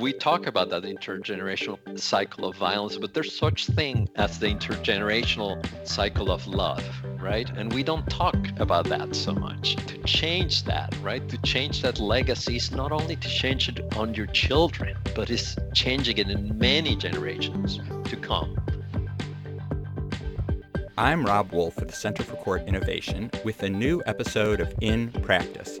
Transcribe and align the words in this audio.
we 0.00 0.14
talk 0.14 0.46
about 0.46 0.70
that 0.70 0.84
intergenerational 0.84 1.98
cycle 1.98 2.46
of 2.46 2.56
violence, 2.56 2.96
but 2.96 3.12
there's 3.12 3.36
such 3.36 3.66
thing 3.66 4.08
as 4.16 4.38
the 4.38 4.46
intergenerational 4.46 5.62
cycle 5.86 6.30
of 6.30 6.46
love, 6.46 6.82
right? 7.20 7.50
And 7.50 7.72
we 7.74 7.82
don't 7.82 8.08
talk 8.08 8.36
about 8.58 8.88
that 8.88 9.14
so 9.14 9.34
much. 9.34 9.76
To 9.76 9.98
change 10.04 10.64
that, 10.64 10.96
right? 11.02 11.28
To 11.28 11.36
change 11.42 11.82
that 11.82 12.00
legacy 12.00 12.56
is 12.56 12.72
not 12.72 12.92
only 12.92 13.16
to 13.16 13.28
change 13.28 13.68
it 13.68 13.94
on 13.94 14.14
your 14.14 14.26
children, 14.28 14.96
but 15.14 15.28
it's 15.28 15.56
changing 15.74 16.16
it 16.16 16.30
in 16.30 16.56
many 16.56 16.96
generations 16.96 17.78
to 18.04 18.16
come. 18.16 18.56
I'm 20.96 21.24
Rob 21.24 21.52
Wolf 21.52 21.76
of 21.76 21.88
the 21.88 21.94
Center 21.94 22.22
for 22.22 22.36
Court 22.36 22.62
Innovation 22.66 23.30
with 23.44 23.62
a 23.62 23.68
new 23.68 24.02
episode 24.06 24.60
of 24.60 24.72
In 24.80 25.10
Practice, 25.12 25.78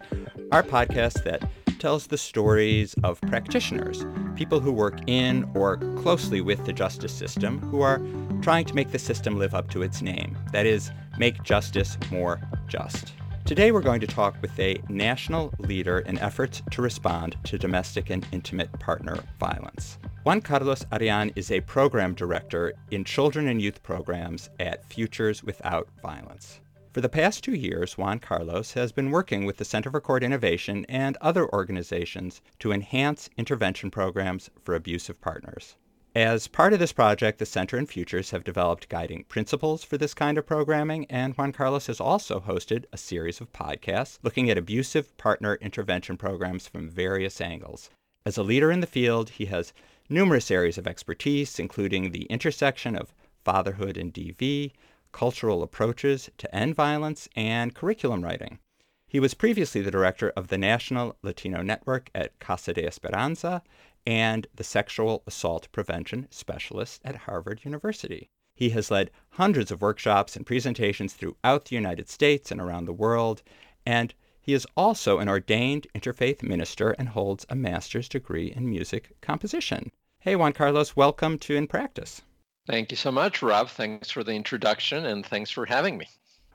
our 0.52 0.62
podcast 0.62 1.24
that 1.24 1.42
tells 1.80 2.06
the 2.06 2.18
stories 2.18 2.94
of 3.02 3.20
practitioners, 3.22 4.04
people 4.36 4.60
who 4.60 4.70
work 4.70 5.00
in 5.06 5.50
or 5.54 5.78
closely 5.96 6.40
with 6.40 6.64
the 6.66 6.72
justice 6.72 7.12
system, 7.12 7.58
who 7.58 7.80
are 7.80 8.00
trying 8.42 8.66
to 8.66 8.74
make 8.74 8.92
the 8.92 8.98
system 8.98 9.38
live 9.38 9.54
up 9.54 9.70
to 9.70 9.82
its 9.82 10.02
name 10.02 10.38
that 10.52 10.66
is, 10.66 10.92
make 11.18 11.42
justice 11.42 11.96
more 12.10 12.40
just. 12.68 13.14
Today, 13.46 13.72
we're 13.72 13.80
going 13.80 14.00
to 14.00 14.06
talk 14.06 14.36
with 14.42 14.56
a 14.60 14.80
national 14.88 15.52
leader 15.58 16.00
in 16.00 16.18
efforts 16.18 16.62
to 16.70 16.82
respond 16.82 17.36
to 17.44 17.58
domestic 17.58 18.10
and 18.10 18.24
intimate 18.30 18.70
partner 18.78 19.18
violence. 19.40 19.98
Juan 20.22 20.40
Carlos 20.40 20.84
Areán 20.92 21.32
is 21.34 21.50
a 21.50 21.60
program 21.62 22.14
director 22.14 22.74
in 22.90 23.02
children 23.02 23.48
and 23.48 23.60
youth 23.60 23.82
programs 23.82 24.50
at 24.60 24.84
Futures 24.92 25.42
Without 25.42 25.88
Violence. 26.02 26.60
For 26.92 27.00
the 27.00 27.08
past 27.08 27.44
two 27.44 27.54
years, 27.54 27.96
Juan 27.96 28.18
Carlos 28.18 28.72
has 28.72 28.90
been 28.90 29.12
working 29.12 29.44
with 29.44 29.58
the 29.58 29.64
Center 29.64 29.92
for 29.92 30.00
Court 30.00 30.24
Innovation 30.24 30.84
and 30.88 31.16
other 31.20 31.48
organizations 31.52 32.42
to 32.58 32.72
enhance 32.72 33.30
intervention 33.36 33.92
programs 33.92 34.50
for 34.64 34.74
abusive 34.74 35.20
partners. 35.20 35.76
As 36.16 36.48
part 36.48 36.72
of 36.72 36.80
this 36.80 36.92
project, 36.92 37.38
the 37.38 37.46
Center 37.46 37.76
and 37.76 37.88
Futures 37.88 38.32
have 38.32 38.42
developed 38.42 38.88
guiding 38.88 39.22
principles 39.22 39.84
for 39.84 39.98
this 39.98 40.14
kind 40.14 40.36
of 40.36 40.46
programming, 40.46 41.06
and 41.08 41.34
Juan 41.34 41.52
Carlos 41.52 41.86
has 41.86 42.00
also 42.00 42.40
hosted 42.40 42.86
a 42.92 42.98
series 42.98 43.40
of 43.40 43.52
podcasts 43.52 44.18
looking 44.24 44.50
at 44.50 44.58
abusive 44.58 45.16
partner 45.16 45.54
intervention 45.60 46.16
programs 46.16 46.66
from 46.66 46.88
various 46.88 47.40
angles. 47.40 47.90
As 48.26 48.36
a 48.36 48.42
leader 48.42 48.72
in 48.72 48.80
the 48.80 48.88
field, 48.88 49.30
he 49.30 49.46
has 49.46 49.72
numerous 50.08 50.50
areas 50.50 50.76
of 50.76 50.88
expertise, 50.88 51.60
including 51.60 52.10
the 52.10 52.24
intersection 52.24 52.96
of 52.96 53.14
fatherhood 53.44 53.96
and 53.96 54.12
DV, 54.12 54.72
cultural 55.12 55.62
approaches 55.62 56.30
to 56.38 56.54
end 56.54 56.74
violence, 56.74 57.28
and 57.36 57.74
curriculum 57.74 58.22
writing. 58.22 58.58
He 59.06 59.18
was 59.18 59.34
previously 59.34 59.80
the 59.80 59.90
director 59.90 60.30
of 60.36 60.48
the 60.48 60.58
National 60.58 61.16
Latino 61.22 61.62
Network 61.62 62.10
at 62.14 62.38
Casa 62.38 62.72
de 62.72 62.86
Esperanza 62.86 63.62
and 64.06 64.46
the 64.54 64.64
sexual 64.64 65.22
assault 65.26 65.68
prevention 65.72 66.28
specialist 66.30 67.00
at 67.04 67.16
Harvard 67.16 67.64
University. 67.64 68.30
He 68.54 68.70
has 68.70 68.90
led 68.90 69.10
hundreds 69.30 69.70
of 69.70 69.80
workshops 69.80 70.36
and 70.36 70.46
presentations 70.46 71.14
throughout 71.14 71.64
the 71.64 71.76
United 71.76 72.08
States 72.08 72.50
and 72.50 72.60
around 72.60 72.84
the 72.84 72.92
world, 72.92 73.42
and 73.84 74.14
he 74.40 74.54
is 74.54 74.66
also 74.76 75.18
an 75.18 75.28
ordained 75.28 75.86
interfaith 75.94 76.42
minister 76.42 76.90
and 76.92 77.08
holds 77.08 77.44
a 77.48 77.56
master's 77.56 78.08
degree 78.08 78.52
in 78.52 78.68
music 78.68 79.16
composition. 79.20 79.90
Hey, 80.20 80.36
Juan 80.36 80.52
Carlos, 80.52 80.94
welcome 80.94 81.38
to 81.38 81.56
In 81.56 81.66
Practice. 81.66 82.22
Thank 82.66 82.90
you 82.90 82.96
so 82.96 83.10
much, 83.10 83.42
Rob. 83.42 83.68
Thanks 83.68 84.10
for 84.10 84.22
the 84.22 84.32
introduction 84.32 85.04
and 85.06 85.24
thanks 85.24 85.50
for 85.50 85.66
having 85.66 85.98
me. 85.98 86.06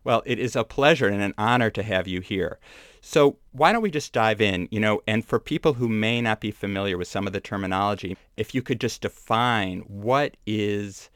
Well, 0.03 0.21
it 0.25 0.37
is 0.37 0.55
a 0.55 0.63
pleasure 0.63 1.07
and 1.07 1.21
an 1.21 1.33
honor 1.37 1.71
to 1.71 1.81
have 1.81 2.07
you 2.07 2.21
here. 2.21 2.59
So, 3.01 3.37
why 3.51 3.71
don't 3.71 3.81
we 3.81 3.89
just 3.89 4.13
dive 4.13 4.39
in? 4.39 4.67
You 4.69 4.79
know, 4.79 5.01
and 5.07 5.25
for 5.25 5.39
people 5.39 5.73
who 5.73 5.89
may 5.89 6.21
not 6.21 6.39
be 6.39 6.51
familiar 6.51 6.97
with 6.97 7.07
some 7.07 7.25
of 7.25 7.33
the 7.33 7.41
terminology, 7.41 8.15
if 8.37 8.53
you 8.53 8.61
could 8.61 8.79
just 8.79 9.01
define 9.01 9.79
what 9.81 10.37
is 10.45 11.09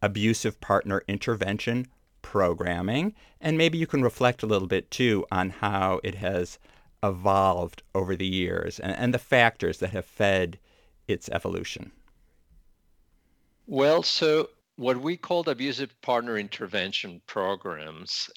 abusive 0.00 0.60
partner 0.60 1.04
intervention 1.06 1.88
programming, 2.22 3.14
and 3.40 3.58
maybe 3.58 3.76
you 3.76 3.86
can 3.86 4.02
reflect 4.02 4.42
a 4.42 4.46
little 4.46 4.68
bit 4.68 4.90
too 4.90 5.26
on 5.30 5.50
how 5.50 6.00
it 6.02 6.14
has 6.14 6.58
evolved 7.02 7.82
over 7.94 8.16
the 8.16 8.26
years 8.26 8.78
and, 8.78 8.92
and 8.92 9.12
the 9.12 9.18
factors 9.18 9.78
that 9.78 9.90
have 9.90 10.06
fed 10.06 10.58
its 11.06 11.28
evolution. 11.28 11.92
Well, 13.72 14.02
so 14.02 14.50
what 14.76 15.00
we 15.00 15.16
called 15.16 15.48
abusive 15.48 15.98
partner 16.02 16.36
intervention 16.36 17.22
programs 17.26 18.28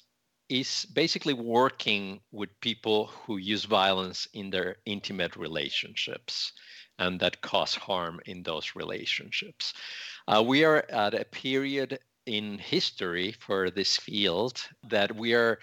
is 0.48 0.86
basically 0.86 1.34
working 1.34 2.20
with 2.32 2.58
people 2.62 3.08
who 3.08 3.36
use 3.36 3.66
violence 3.66 4.26
in 4.32 4.48
their 4.48 4.76
intimate 4.86 5.36
relationships 5.36 6.52
and 6.98 7.20
that 7.20 7.42
cause 7.42 7.74
harm 7.74 8.18
in 8.24 8.44
those 8.44 8.74
relationships. 8.74 9.74
Uh, 10.26 10.42
we 10.42 10.64
are 10.64 10.86
at 10.88 11.12
a 11.12 11.26
period 11.26 11.98
in 12.24 12.56
history 12.56 13.32
for 13.32 13.70
this 13.70 13.98
field 13.98 14.66
that 14.88 15.14
we 15.14 15.34
are 15.34 15.58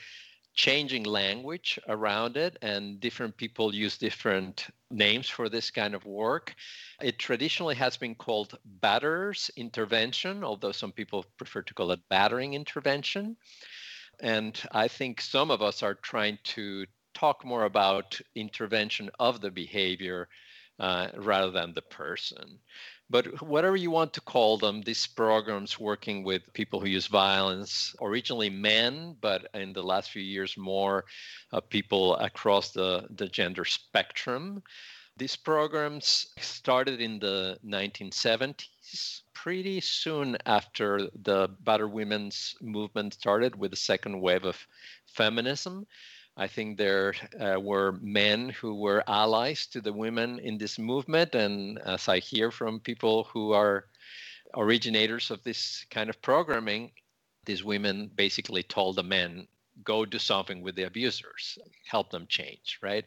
changing 0.53 1.03
language 1.03 1.79
around 1.87 2.37
it 2.37 2.57
and 2.61 2.99
different 2.99 3.35
people 3.37 3.73
use 3.73 3.97
different 3.97 4.67
names 4.91 5.29
for 5.29 5.49
this 5.49 5.71
kind 5.71 5.95
of 5.95 6.05
work. 6.05 6.53
It 7.01 7.19
traditionally 7.19 7.75
has 7.75 7.97
been 7.97 8.15
called 8.15 8.57
batterers 8.81 9.49
intervention 9.55 10.43
although 10.43 10.71
some 10.71 10.91
people 10.91 11.25
prefer 11.37 11.61
to 11.63 11.73
call 11.73 11.91
it 11.91 11.99
battering 12.09 12.53
intervention. 12.53 13.37
And 14.21 14.59
i 14.71 14.87
think 14.87 15.21
some 15.21 15.51
of 15.51 15.61
us 15.61 15.83
are 15.83 15.95
trying 15.95 16.39
to 16.55 16.85
talk 17.13 17.45
more 17.45 17.65
about 17.65 18.19
intervention 18.35 19.09
of 19.19 19.41
the 19.41 19.51
behavior 19.51 20.27
uh, 20.79 21.09
rather 21.17 21.51
than 21.51 21.73
the 21.73 21.81
person 21.83 22.59
but 23.09 23.41
whatever 23.41 23.75
you 23.75 23.91
want 23.91 24.13
to 24.13 24.21
call 24.21 24.57
them, 24.57 24.81
these 24.81 25.05
programs 25.05 25.79
working 25.79 26.23
with 26.23 26.53
people 26.53 26.79
who 26.79 26.87
use 26.87 27.07
violence, 27.07 27.95
originally 28.01 28.49
men, 28.49 29.15
but 29.21 29.47
in 29.53 29.73
the 29.73 29.83
last 29.83 30.11
few 30.11 30.21
years, 30.21 30.57
more 30.57 31.05
uh, 31.51 31.59
people 31.59 32.15
across 32.17 32.71
the, 32.71 33.07
the 33.15 33.27
gender 33.27 33.65
spectrum. 33.65 34.63
These 35.15 35.35
programs 35.35 36.33
started 36.39 36.99
in 36.99 37.19
the 37.19 37.59
1970s, 37.63 39.21
pretty 39.33 39.79
soon 39.79 40.37
after 40.47 41.07
the 41.21 41.49
Battered 41.59 41.91
Women's 41.91 42.55
movement 42.61 43.13
started 43.13 43.55
with 43.55 43.71
the 43.71 43.77
second 43.77 44.19
wave 44.19 44.43
of 44.43 44.57
feminism. 45.05 45.85
I 46.35 46.47
think 46.47 46.77
there 46.77 47.13
uh, 47.39 47.59
were 47.59 47.99
men 48.01 48.49
who 48.49 48.75
were 48.75 49.03
allies 49.07 49.67
to 49.67 49.81
the 49.81 49.93
women 49.93 50.39
in 50.39 50.57
this 50.57 50.79
movement. 50.79 51.35
And 51.35 51.79
as 51.79 52.07
I 52.07 52.19
hear 52.19 52.49
from 52.49 52.79
people 52.79 53.25
who 53.25 53.51
are 53.51 53.85
originators 54.55 55.29
of 55.29 55.43
this 55.43 55.85
kind 55.91 56.09
of 56.09 56.21
programming, 56.21 56.91
these 57.45 57.63
women 57.63 58.09
basically 58.15 58.63
told 58.63 58.95
the 58.95 59.03
men, 59.03 59.47
go 59.83 60.05
do 60.05 60.19
something 60.19 60.61
with 60.61 60.75
the 60.75 60.83
abusers, 60.83 61.57
help 61.85 62.09
them 62.09 62.25
change, 62.27 62.79
right? 62.81 63.05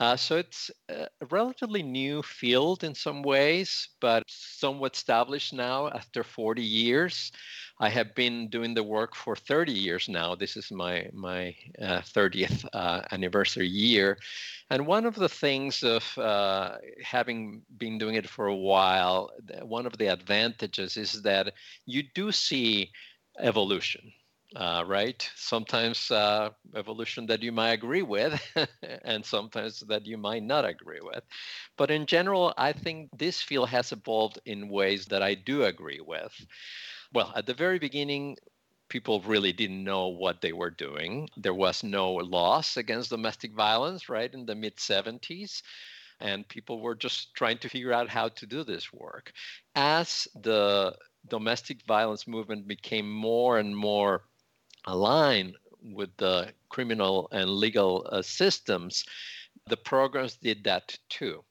Uh, 0.00 0.16
so 0.16 0.36
it's 0.38 0.70
a 0.88 1.08
relatively 1.30 1.82
new 1.82 2.22
field 2.22 2.84
in 2.84 2.94
some 2.94 3.22
ways, 3.22 3.88
but 4.00 4.24
somewhat 4.28 4.96
established 4.96 5.52
now 5.52 5.88
after 5.88 6.24
40 6.24 6.62
years. 6.62 7.30
I 7.78 7.90
have 7.90 8.14
been 8.14 8.48
doing 8.48 8.72
the 8.74 8.82
work 8.82 9.14
for 9.14 9.36
30 9.36 9.72
years 9.72 10.08
now. 10.08 10.34
This 10.34 10.56
is 10.56 10.70
my 10.72 11.08
my 11.12 11.54
uh, 11.80 12.00
30th 12.00 12.64
uh, 12.72 13.02
anniversary 13.12 13.68
year, 13.68 14.18
and 14.70 14.86
one 14.86 15.04
of 15.04 15.14
the 15.16 15.28
things 15.28 15.82
of 15.82 16.16
uh, 16.18 16.78
having 17.02 17.62
been 17.76 17.98
doing 17.98 18.14
it 18.14 18.28
for 18.28 18.46
a 18.46 18.56
while, 18.56 19.30
one 19.62 19.86
of 19.86 19.98
the 19.98 20.06
advantages 20.06 20.96
is 20.96 21.22
that 21.22 21.52
you 21.86 22.04
do 22.14 22.32
see 22.32 22.90
evolution. 23.38 24.12
Uh, 24.56 24.82
right? 24.84 25.30
Sometimes 25.36 26.10
uh, 26.10 26.50
evolution 26.74 27.26
that 27.26 27.40
you 27.40 27.52
might 27.52 27.70
agree 27.70 28.02
with, 28.02 28.34
and 29.04 29.24
sometimes 29.24 29.78
that 29.86 30.06
you 30.06 30.18
might 30.18 30.42
not 30.42 30.64
agree 30.64 30.98
with. 31.00 31.22
But 31.76 31.92
in 31.92 32.04
general, 32.04 32.52
I 32.58 32.72
think 32.72 33.10
this 33.16 33.40
field 33.40 33.68
has 33.68 33.92
evolved 33.92 34.40
in 34.46 34.68
ways 34.68 35.06
that 35.06 35.22
I 35.22 35.34
do 35.34 35.62
agree 35.64 36.00
with. 36.00 36.32
Well, 37.12 37.32
at 37.36 37.46
the 37.46 37.54
very 37.54 37.78
beginning, 37.78 38.38
people 38.88 39.20
really 39.20 39.52
didn't 39.52 39.84
know 39.84 40.08
what 40.08 40.40
they 40.40 40.52
were 40.52 40.70
doing. 40.70 41.28
There 41.36 41.54
was 41.54 41.84
no 41.84 42.14
laws 42.14 42.76
against 42.76 43.10
domestic 43.10 43.54
violence, 43.54 44.08
right, 44.08 44.32
in 44.34 44.46
the 44.46 44.56
mid 44.56 44.80
70s. 44.80 45.62
And 46.18 46.48
people 46.48 46.80
were 46.80 46.96
just 46.96 47.34
trying 47.34 47.58
to 47.58 47.68
figure 47.68 47.92
out 47.92 48.08
how 48.08 48.28
to 48.30 48.46
do 48.46 48.64
this 48.64 48.92
work. 48.92 49.32
As 49.76 50.26
the 50.34 50.96
domestic 51.28 51.82
violence 51.86 52.26
movement 52.26 52.66
became 52.66 53.10
more 53.12 53.58
and 53.58 53.76
more 53.76 54.24
aligned 54.86 55.56
with 55.82 56.16
the 56.16 56.52
criminal 56.68 57.28
and 57.32 57.50
legal 57.50 58.06
uh, 58.10 58.22
systems, 58.22 59.04
the 59.66 59.76
programs 59.76 60.36
did 60.36 60.64
that 60.64 60.98
too. 61.08 61.44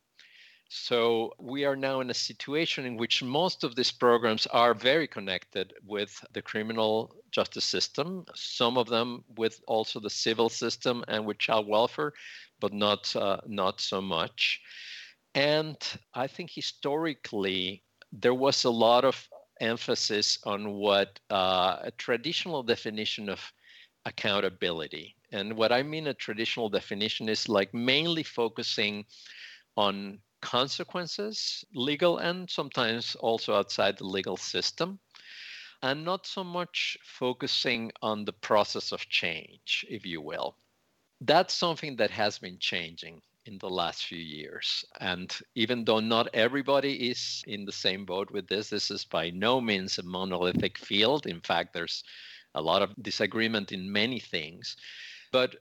So 0.71 1.33
we 1.39 1.65
are 1.65 1.75
now 1.75 1.99
in 1.99 2.11
a 2.11 2.13
situation 2.13 2.85
in 2.85 2.95
which 2.95 3.23
most 3.23 3.63
of 3.63 3.75
these 3.75 3.91
programs 3.91 4.45
are 4.47 4.75
very 4.75 5.07
connected 5.07 5.73
with 5.83 6.23
the 6.33 6.43
criminal 6.43 7.15
justice 7.31 7.65
system, 7.65 8.25
some 8.35 8.77
of 8.77 8.87
them 8.87 9.23
with 9.35 9.61
also 9.65 9.99
the 9.99 10.11
civil 10.11 10.47
system 10.47 11.03
and 11.07 11.25
with 11.25 11.39
child 11.39 11.67
welfare, 11.67 12.13
but 12.59 12.71
not 12.71 13.15
uh, 13.15 13.41
not 13.47 13.81
so 13.81 13.99
much. 13.99 14.61
And 15.33 15.77
I 16.13 16.27
think 16.27 16.51
historically, 16.51 17.83
there 18.11 18.35
was 18.35 18.63
a 18.63 18.69
lot 18.69 19.05
of 19.05 19.27
emphasis 19.59 20.39
on 20.43 20.73
what 20.73 21.19
uh, 21.29 21.77
a 21.81 21.91
traditional 21.97 22.63
definition 22.63 23.29
of 23.29 23.53
accountability. 24.05 25.15
And 25.31 25.55
what 25.55 25.71
I 25.71 25.83
mean 25.83 26.07
a 26.07 26.13
traditional 26.13 26.69
definition 26.69 27.29
is 27.29 27.47
like 27.49 27.73
mainly 27.73 28.23
focusing 28.23 29.05
on 29.77 30.19
consequences, 30.41 31.63
legal 31.73 32.17
and 32.17 32.49
sometimes 32.49 33.15
also 33.15 33.53
outside 33.53 33.97
the 33.97 34.05
legal 34.05 34.37
system, 34.37 34.99
and 35.81 36.03
not 36.03 36.25
so 36.25 36.43
much 36.43 36.97
focusing 37.03 37.91
on 38.01 38.25
the 38.25 38.33
process 38.33 38.91
of 38.91 39.07
change, 39.09 39.85
if 39.89 40.05
you 40.05 40.21
will. 40.21 40.55
That's 41.21 41.53
something 41.53 41.97
that 41.97 42.11
has 42.11 42.39
been 42.39 42.57
changing 42.59 43.21
in 43.45 43.57
the 43.57 43.69
last 43.69 44.05
few 44.05 44.19
years. 44.19 44.85
And 44.99 45.35
even 45.55 45.85
though 45.85 45.99
not 45.99 46.29
everybody 46.33 47.09
is 47.09 47.43
in 47.47 47.65
the 47.65 47.71
same 47.71 48.05
boat 48.05 48.31
with 48.31 48.47
this, 48.47 48.69
this 48.69 48.91
is 48.91 49.05
by 49.05 49.29
no 49.31 49.59
means 49.59 49.97
a 49.97 50.03
monolithic 50.03 50.77
field. 50.77 51.25
In 51.25 51.41
fact, 51.41 51.73
there's 51.73 52.03
a 52.55 52.61
lot 52.61 52.81
of 52.81 52.93
disagreement 53.01 53.71
in 53.71 53.91
many 53.91 54.19
things. 54.19 54.75
But 55.31 55.55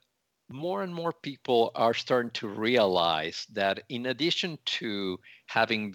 more 0.50 0.82
and 0.82 0.94
more 0.94 1.12
people 1.12 1.72
are 1.74 1.94
starting 1.94 2.30
to 2.32 2.48
realize 2.48 3.46
that 3.52 3.82
in 3.88 4.06
addition 4.06 4.58
to 4.64 5.18
having 5.46 5.94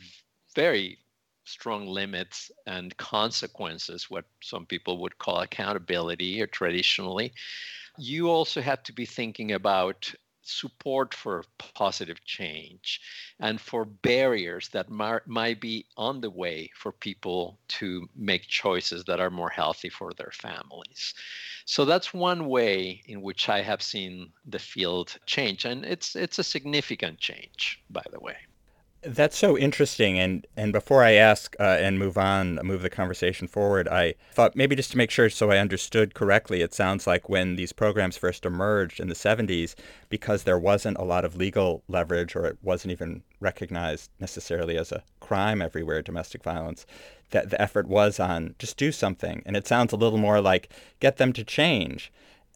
very 0.56 1.00
strong 1.46 1.88
limits 1.88 2.52
and 2.68 2.96
consequences, 2.98 4.10
what 4.10 4.26
some 4.42 4.66
people 4.66 5.00
would 5.00 5.18
call 5.18 5.40
accountability 5.42 6.42
or 6.42 6.48
traditionally, 6.48 7.34
you 7.98 8.30
also 8.30 8.62
have 8.62 8.82
to 8.84 8.94
be 8.94 9.06
thinking 9.06 9.52
about 9.52 10.14
support 10.44 11.14
for 11.14 11.44
positive 11.58 12.24
change 12.26 13.02
and 13.40 13.60
for 13.60 13.86
barriers 13.86 14.70
that 14.70 14.90
mar- 14.90 15.24
might 15.26 15.60
be 15.60 15.86
on 15.98 16.22
the 16.22 16.30
way 16.30 16.70
for 16.76 16.92
people 16.92 17.60
to 17.68 18.08
make 18.16 18.48
choices 18.48 19.04
that 19.06 19.20
are 19.20 19.30
more 19.30 19.50
healthy 19.50 19.90
for 19.90 20.14
their 20.14 20.32
families. 20.32 21.14
So 21.66 21.86
that's 21.86 22.14
one 22.14 22.48
way 22.48 23.02
in 23.06 23.22
which 23.22 23.50
I 23.50 23.62
have 23.62 23.82
seen 23.82 24.32
the 24.46 24.60
field 24.60 25.18
change 25.26 25.66
and 25.66 25.86
it's 25.86 26.16
it's 26.16 26.40
a 26.40 26.44
significant 26.44 27.20
change 27.20 27.82
by 27.90 28.04
the 28.12 28.20
way. 28.20 28.38
That's 29.06 29.38
so 29.38 29.58
interesting. 29.58 30.18
And, 30.18 30.48
and 30.56 30.72
before 30.72 31.04
I 31.04 31.14
ask 31.14 31.56
uh, 31.60 31.64
and 31.64 32.00
move 32.00 32.18
on, 32.18 32.56
move 32.64 32.82
the 32.82 32.90
conversation 32.90 33.48
forward, 33.48 33.88
I 33.88 34.16
thought 34.32 34.56
maybe 34.56 34.76
just 34.76 34.92
to 34.92 34.98
make 34.98 35.12
sure 35.12 35.30
so 35.30 35.52
I 35.52 35.58
understood 35.58 36.14
correctly, 36.14 36.62
it 36.62 36.74
sounds 36.74 37.06
like 37.06 37.28
when 37.28 37.56
these 37.56 37.74
programs 37.74 38.18
first 38.18 38.46
emerged 38.46 39.00
in 39.00 39.10
the 39.10 39.16
70s, 39.16 39.76
because 40.10 40.44
there 40.44 40.58
wasn't 40.58 40.98
a 40.98 41.04
lot 41.04 41.26
of 41.26 41.36
legal 41.36 41.84
leverage 41.88 42.36
or 42.36 42.46
it 42.46 42.58
wasn't 42.62 42.92
even 42.92 43.24
recognized 43.42 44.10
necessarily 44.20 44.78
as 44.78 44.92
a 44.92 45.04
crime 45.20 45.62
everywhere, 45.62 46.02
domestic 46.02 46.42
violence, 46.42 46.86
that 47.32 47.50
the 47.50 47.62
effort 47.62 47.88
was 47.88 48.20
on 48.20 48.56
just 48.58 48.78
do 48.78 48.92
something. 48.92 49.44
And 49.46 49.58
it 49.58 49.68
sounds 49.68 49.92
a 49.92 49.98
little 49.98 50.20
more 50.20 50.40
like 50.40 50.70
get 51.00 51.18
them 51.18 51.34
to 51.34 51.44
change. 51.44 52.12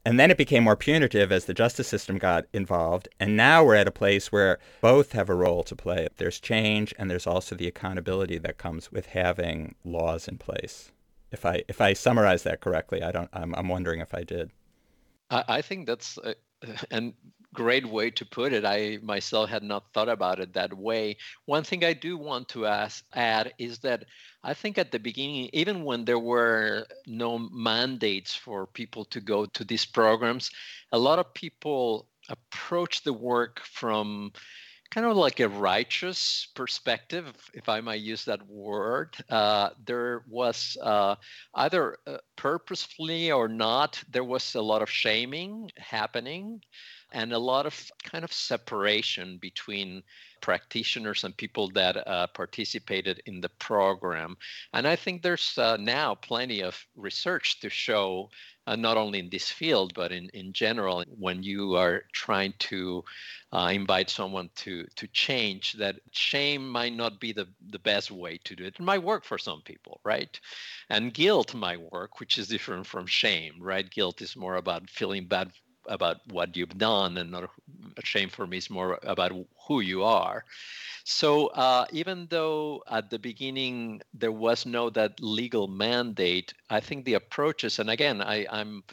And 0.07 0.17
then 0.17 0.31
it 0.31 0.37
became 0.37 0.63
more 0.63 0.77
punitive 0.77 1.33
as 1.33 1.43
the 1.43 1.53
justice 1.53 1.89
system 1.89 2.17
got 2.17 2.45
involved. 2.53 3.09
And 3.19 3.35
now 3.35 3.65
we're 3.65 3.75
at 3.75 3.89
a 3.89 3.91
place 3.91 4.31
where 4.31 4.57
both 4.79 5.11
have 5.11 5.27
a 5.27 5.35
role 5.35 5.63
to 5.63 5.75
play. 5.75 6.07
There's 6.15 6.39
change 6.39 6.93
and 6.97 7.11
there's 7.11 7.27
also 7.27 7.55
the 7.55 7.67
accountability 7.67 8.37
that 8.37 8.57
comes 8.57 8.89
with 8.89 9.07
having 9.07 9.75
laws 9.83 10.29
in 10.29 10.37
place. 10.37 10.93
If 11.33 11.45
I 11.45 11.63
if 11.67 11.81
I 11.81 11.91
summarize 11.91 12.43
that 12.43 12.61
correctly, 12.61 13.03
I 13.03 13.11
don't 13.11 13.29
I'm 13.33 13.53
I'm 13.53 13.67
wondering 13.67 13.99
if 13.99 14.13
I 14.13 14.23
did. 14.23 14.51
I, 15.29 15.43
I 15.49 15.61
think 15.61 15.87
that's 15.87 16.17
uh, 16.19 16.35
a, 16.63 16.67
and 16.89 17.11
great 17.57 17.87
way 17.87 18.11
to 18.11 18.23
put 18.23 18.53
it. 18.53 18.63
I 18.63 18.99
myself 19.01 19.49
had 19.49 19.63
not 19.63 19.91
thought 19.91 20.09
about 20.09 20.39
it 20.39 20.53
that 20.53 20.77
way. 20.77 21.17
One 21.45 21.63
thing 21.63 21.83
I 21.83 21.93
do 21.93 22.15
want 22.15 22.49
to 22.49 22.67
ask, 22.67 23.03
add 23.13 23.51
is 23.57 23.79
that 23.79 24.05
I 24.43 24.53
think 24.53 24.77
at 24.77 24.91
the 24.91 24.99
beginning, 24.99 25.49
even 25.53 25.83
when 25.83 26.05
there 26.05 26.19
were 26.19 26.85
no 27.07 27.39
mandates 27.39 28.35
for 28.35 28.67
people 28.67 29.05
to 29.05 29.19
go 29.19 29.47
to 29.47 29.63
these 29.63 29.87
programs, 29.87 30.51
a 30.91 30.99
lot 30.99 31.17
of 31.17 31.33
people 31.33 32.07
approach 32.29 33.01
the 33.03 33.13
work 33.13 33.59
from 33.61 34.31
kind 34.91 35.07
of 35.07 35.17
like 35.17 35.39
a 35.39 35.49
righteous 35.49 36.47
perspective, 36.53 37.25
if 37.55 37.67
I 37.67 37.81
might 37.81 38.01
use 38.01 38.23
that 38.25 38.47
word. 38.47 39.17
Uh, 39.29 39.71
there 39.83 40.23
was 40.29 40.77
uh, 40.81 41.15
either 41.55 41.97
uh, 42.05 42.17
purposefully 42.35 43.31
or 43.31 43.47
not, 43.47 44.01
there 44.11 44.23
was 44.23 44.53
a 44.53 44.61
lot 44.61 44.83
of 44.83 44.89
shaming 44.89 45.71
happening 45.75 46.61
and 47.11 47.31
a 47.31 47.39
lot 47.39 47.65
of 47.65 47.91
kind 48.03 48.23
of 48.23 48.33
separation 48.33 49.37
between 49.37 50.03
practitioners 50.41 51.23
and 51.23 51.35
people 51.35 51.69
that 51.71 52.07
uh, 52.07 52.27
participated 52.27 53.21
in 53.25 53.41
the 53.41 53.49
program. 53.59 54.35
And 54.73 54.87
I 54.87 54.95
think 54.95 55.21
there's 55.21 55.57
uh, 55.57 55.77
now 55.77 56.15
plenty 56.15 56.61
of 56.61 56.77
research 56.95 57.59
to 57.61 57.69
show, 57.69 58.29
uh, 58.67 58.75
not 58.75 58.97
only 58.97 59.19
in 59.19 59.29
this 59.29 59.49
field, 59.49 59.93
but 59.95 60.11
in, 60.11 60.29
in 60.33 60.53
general, 60.53 61.03
when 61.17 61.43
you 61.43 61.75
are 61.75 62.03
trying 62.13 62.53
to 62.59 63.03
uh, 63.53 63.69
invite 63.71 64.09
someone 64.09 64.49
to, 64.57 64.85
to 64.95 65.07
change, 65.07 65.73
that 65.73 65.95
shame 66.11 66.69
might 66.69 66.93
not 66.93 67.19
be 67.19 67.31
the, 67.31 67.47
the 67.69 67.79
best 67.79 68.11
way 68.11 68.37
to 68.43 68.55
do 68.55 68.65
it. 68.65 68.75
It 68.75 68.81
might 68.81 69.03
work 69.03 69.23
for 69.23 69.37
some 69.37 69.61
people, 69.63 70.01
right? 70.03 70.39
And 70.89 71.13
guilt 71.13 71.55
might 71.55 71.81
work, 71.91 72.19
which 72.19 72.37
is 72.37 72.47
different 72.47 72.85
from 72.85 73.07
shame, 73.07 73.53
right? 73.59 73.89
Guilt 73.89 74.21
is 74.21 74.35
more 74.35 74.57
about 74.57 74.89
feeling 74.89 75.25
bad 75.25 75.51
about 75.87 76.17
what 76.31 76.55
you've 76.55 76.77
done 76.77 77.17
and 77.17 77.31
not 77.31 77.49
a 77.97 78.05
shame 78.05 78.29
for 78.29 78.45
me 78.47 78.57
is 78.57 78.69
more 78.69 78.99
about 79.03 79.31
who 79.67 79.79
you 79.81 80.03
are. 80.03 80.45
So 81.03 81.47
uh, 81.47 81.85
even 81.91 82.27
though 82.29 82.83
at 82.89 83.09
the 83.09 83.19
beginning 83.19 84.01
there 84.13 84.31
was 84.31 84.65
no 84.65 84.89
that 84.91 85.19
legal 85.21 85.67
mandate 85.67 86.53
i 86.69 86.79
think 86.79 87.05
the 87.05 87.13
approaches 87.15 87.79
and 87.79 87.89
again 87.89 88.21
I, 88.21 88.45
i'm 88.51 88.83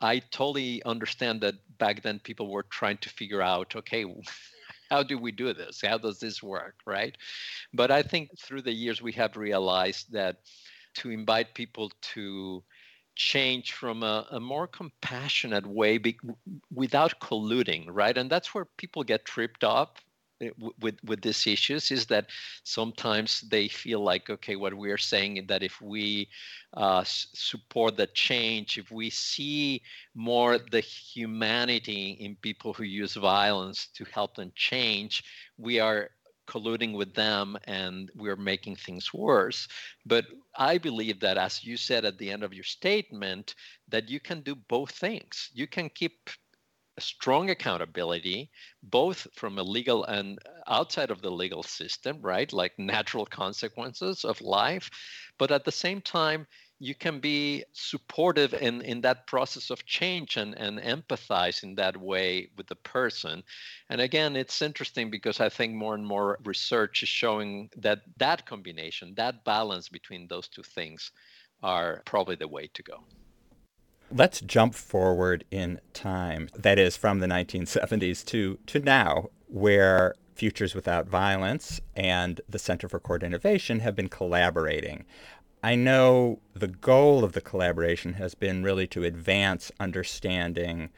i 0.00 0.18
totally 0.30 0.82
understand 0.84 1.40
that 1.42 1.54
back 1.78 2.02
then 2.02 2.18
people 2.20 2.50
were 2.50 2.64
trying 2.64 2.98
to 2.98 3.08
figure 3.08 3.42
out 3.42 3.74
okay 3.76 4.04
how 4.90 5.02
do 5.02 5.18
we 5.18 5.32
do 5.32 5.52
this? 5.54 5.80
How 5.82 5.98
does 5.98 6.20
this 6.20 6.42
work? 6.42 6.76
Right? 6.86 7.16
But 7.72 7.90
i 7.90 8.02
think 8.02 8.38
through 8.38 8.62
the 8.62 8.72
years 8.72 9.02
we 9.02 9.12
have 9.12 9.36
realized 9.36 10.12
that 10.12 10.36
to 10.94 11.10
invite 11.10 11.54
people 11.54 11.90
to 12.14 12.62
change 13.16 13.72
from 13.72 14.02
a, 14.02 14.26
a 14.30 14.40
more 14.40 14.66
compassionate 14.66 15.66
way 15.66 15.98
be, 15.98 16.18
without 16.72 17.20
colluding, 17.20 17.86
right? 17.88 18.16
And 18.16 18.30
that's 18.30 18.54
where 18.54 18.64
people 18.76 19.04
get 19.04 19.24
tripped 19.24 19.64
up 19.64 19.98
eh, 20.40 20.50
with 20.80 20.96
with 21.04 21.22
these 21.22 21.46
issues 21.46 21.90
is 21.90 22.06
that 22.06 22.26
sometimes 22.64 23.42
they 23.42 23.68
feel 23.68 24.00
like 24.00 24.30
okay 24.30 24.56
what 24.56 24.74
we're 24.74 24.98
saying 24.98 25.36
is 25.36 25.46
that 25.46 25.62
if 25.62 25.80
we 25.80 26.28
uh, 26.74 27.02
support 27.06 27.96
the 27.96 28.06
change 28.08 28.78
if 28.78 28.90
we 28.90 29.10
see 29.10 29.82
more 30.14 30.58
the 30.58 30.80
humanity 30.80 32.16
in 32.20 32.36
people 32.36 32.72
who 32.72 32.84
use 32.84 33.14
violence 33.14 33.88
to 33.94 34.04
help 34.12 34.34
them 34.36 34.52
change 34.56 35.22
we 35.56 35.78
are 35.78 36.10
colluding 36.46 36.94
with 36.96 37.14
them 37.14 37.56
and 37.64 38.10
we're 38.14 38.36
making 38.36 38.76
things 38.76 39.12
worse. 39.12 39.68
But 40.06 40.26
I 40.56 40.78
believe 40.78 41.20
that, 41.20 41.38
as 41.38 41.64
you 41.64 41.76
said 41.76 42.04
at 42.04 42.18
the 42.18 42.30
end 42.30 42.42
of 42.42 42.54
your 42.54 42.64
statement, 42.64 43.54
that 43.88 44.08
you 44.08 44.20
can 44.20 44.42
do 44.42 44.54
both 44.54 44.90
things. 44.92 45.50
You 45.54 45.66
can 45.66 45.88
keep 45.90 46.30
a 46.96 47.00
strong 47.00 47.50
accountability, 47.50 48.50
both 48.82 49.26
from 49.34 49.58
a 49.58 49.62
legal 49.62 50.04
and 50.04 50.38
outside 50.68 51.10
of 51.10 51.22
the 51.22 51.30
legal 51.30 51.62
system, 51.62 52.20
right? 52.20 52.52
Like 52.52 52.78
natural 52.78 53.26
consequences 53.26 54.24
of 54.24 54.40
life. 54.40 54.90
But 55.38 55.50
at 55.50 55.64
the 55.64 55.72
same 55.72 56.00
time, 56.00 56.46
you 56.78 56.94
can 56.94 57.20
be 57.20 57.64
supportive 57.72 58.52
in, 58.54 58.82
in 58.82 59.00
that 59.02 59.26
process 59.26 59.70
of 59.70 59.86
change 59.86 60.36
and, 60.36 60.56
and 60.58 60.78
empathize 60.80 61.62
in 61.62 61.74
that 61.76 61.96
way 61.96 62.48
with 62.56 62.66
the 62.66 62.76
person. 62.76 63.42
And 63.88 64.00
again, 64.00 64.36
it's 64.36 64.60
interesting 64.60 65.10
because 65.10 65.40
I 65.40 65.48
think 65.48 65.74
more 65.74 65.94
and 65.94 66.06
more 66.06 66.38
research 66.44 67.02
is 67.02 67.08
showing 67.08 67.70
that 67.76 68.02
that 68.18 68.46
combination, 68.46 69.14
that 69.16 69.44
balance 69.44 69.88
between 69.88 70.26
those 70.28 70.48
two 70.48 70.62
things 70.62 71.12
are 71.62 72.02
probably 72.04 72.36
the 72.36 72.48
way 72.48 72.68
to 72.74 72.82
go. 72.82 73.04
Let's 74.10 74.40
jump 74.40 74.74
forward 74.74 75.44
in 75.50 75.80
time. 75.92 76.50
That 76.54 76.78
is 76.78 76.96
from 76.96 77.20
the 77.20 77.26
1970s 77.26 78.24
to, 78.26 78.58
to 78.66 78.80
now, 78.80 79.30
where 79.46 80.14
Futures 80.34 80.74
Without 80.74 81.08
Violence 81.08 81.80
and 81.94 82.40
the 82.48 82.58
Center 82.58 82.88
for 82.88 83.00
Court 83.00 83.22
Innovation 83.22 83.80
have 83.80 83.96
been 83.96 84.08
collaborating. 84.08 85.04
I 85.64 85.76
know 85.76 86.40
the 86.52 86.68
goal 86.68 87.24
of 87.24 87.32
the 87.32 87.40
collaboration 87.40 88.12
has 88.14 88.34
been 88.34 88.62
really 88.62 88.86
to 88.88 89.02
advance 89.02 89.72
understanding 89.80 90.90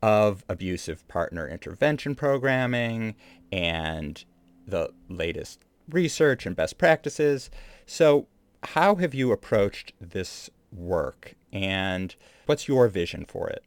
of 0.00 0.46
abusive 0.48 1.06
partner 1.08 1.46
intervention 1.46 2.14
programming 2.14 3.16
and 3.52 4.24
the 4.66 4.94
latest 5.10 5.60
research 5.90 6.46
and 6.46 6.56
best 6.56 6.78
practices. 6.78 7.50
So, 7.84 8.26
how 8.62 8.94
have 8.94 9.12
you 9.12 9.30
approached 9.30 9.92
this 10.00 10.48
work 10.72 11.34
and 11.52 12.16
what's 12.46 12.66
your 12.66 12.88
vision 12.88 13.26
for 13.26 13.50
it? 13.50 13.62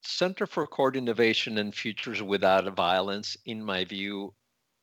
Center 0.00 0.46
for 0.46 0.66
Court 0.66 0.96
Innovation 0.96 1.58
and 1.58 1.74
Futures 1.74 2.22
Without 2.22 2.64
Violence, 2.74 3.36
in 3.44 3.62
my 3.62 3.84
view, 3.84 4.32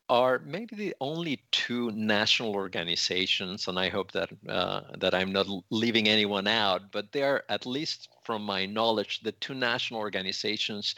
are 0.09 0.39
maybe 0.39 0.75
the 0.75 0.95
only 1.01 1.41
two 1.51 1.91
national 1.91 2.53
organizations, 2.53 3.67
and 3.67 3.77
I 3.77 3.89
hope 3.89 4.11
that 4.13 4.29
uh, 4.47 4.81
that 4.97 5.13
I'm 5.13 5.31
not 5.31 5.47
leaving 5.69 6.07
anyone 6.07 6.47
out, 6.47 6.91
but 6.91 7.11
they 7.11 7.23
are 7.23 7.43
at 7.49 7.65
least 7.65 8.09
from 8.23 8.43
my 8.43 8.65
knowledge 8.65 9.21
the 9.21 9.33
two 9.33 9.53
national 9.53 9.99
organizations 9.99 10.95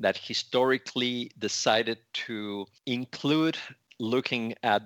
that 0.00 0.16
historically 0.16 1.30
decided 1.38 1.98
to 2.12 2.66
include 2.86 3.58
looking 3.98 4.54
at 4.62 4.82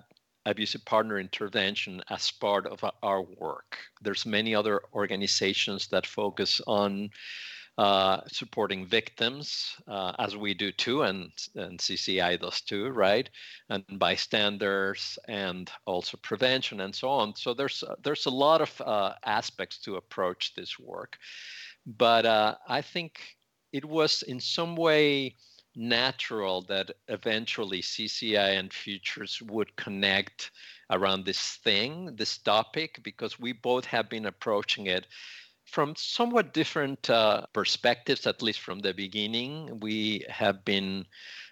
abusive 0.46 0.84
partner 0.84 1.18
intervention 1.18 2.02
as 2.10 2.30
part 2.30 2.66
of 2.66 2.84
our 3.02 3.22
work. 3.22 3.78
There's 4.00 4.26
many 4.26 4.54
other 4.54 4.82
organizations 4.92 5.86
that 5.88 6.06
focus 6.06 6.60
on 6.66 7.10
uh, 7.78 8.20
supporting 8.26 8.86
victims, 8.86 9.74
uh, 9.88 10.12
as 10.18 10.36
we 10.36 10.52
do 10.52 10.70
too, 10.72 11.02
and, 11.02 11.30
and 11.54 11.78
CCI 11.78 12.38
does 12.38 12.60
too, 12.60 12.90
right? 12.90 13.28
And 13.70 13.84
bystanders, 13.98 15.18
and 15.26 15.70
also 15.86 16.18
prevention, 16.18 16.80
and 16.80 16.94
so 16.94 17.08
on. 17.08 17.34
So 17.34 17.54
there's 17.54 17.82
there's 18.02 18.26
a 18.26 18.30
lot 18.30 18.60
of 18.60 18.80
uh, 18.82 19.14
aspects 19.24 19.78
to 19.82 19.96
approach 19.96 20.54
this 20.54 20.78
work, 20.78 21.16
but 21.86 22.26
uh, 22.26 22.56
I 22.68 22.82
think 22.82 23.20
it 23.72 23.84
was 23.84 24.22
in 24.22 24.38
some 24.38 24.76
way 24.76 25.36
natural 25.74 26.60
that 26.62 26.90
eventually 27.08 27.80
CCI 27.80 28.58
and 28.58 28.72
Futures 28.72 29.40
would 29.42 29.74
connect 29.76 30.50
around 30.90 31.24
this 31.24 31.58
thing, 31.64 32.14
this 32.16 32.36
topic, 32.36 33.00
because 33.02 33.40
we 33.40 33.52
both 33.52 33.86
have 33.86 34.10
been 34.10 34.26
approaching 34.26 34.86
it 34.86 35.06
from 35.64 35.94
somewhat 35.96 36.52
different 36.52 37.08
uh, 37.08 37.46
perspectives, 37.52 38.26
at 38.26 38.42
least 38.42 38.60
from 38.60 38.80
the 38.80 38.92
beginning. 38.92 39.80
We 39.80 40.24
have 40.28 40.64
been 40.64 41.06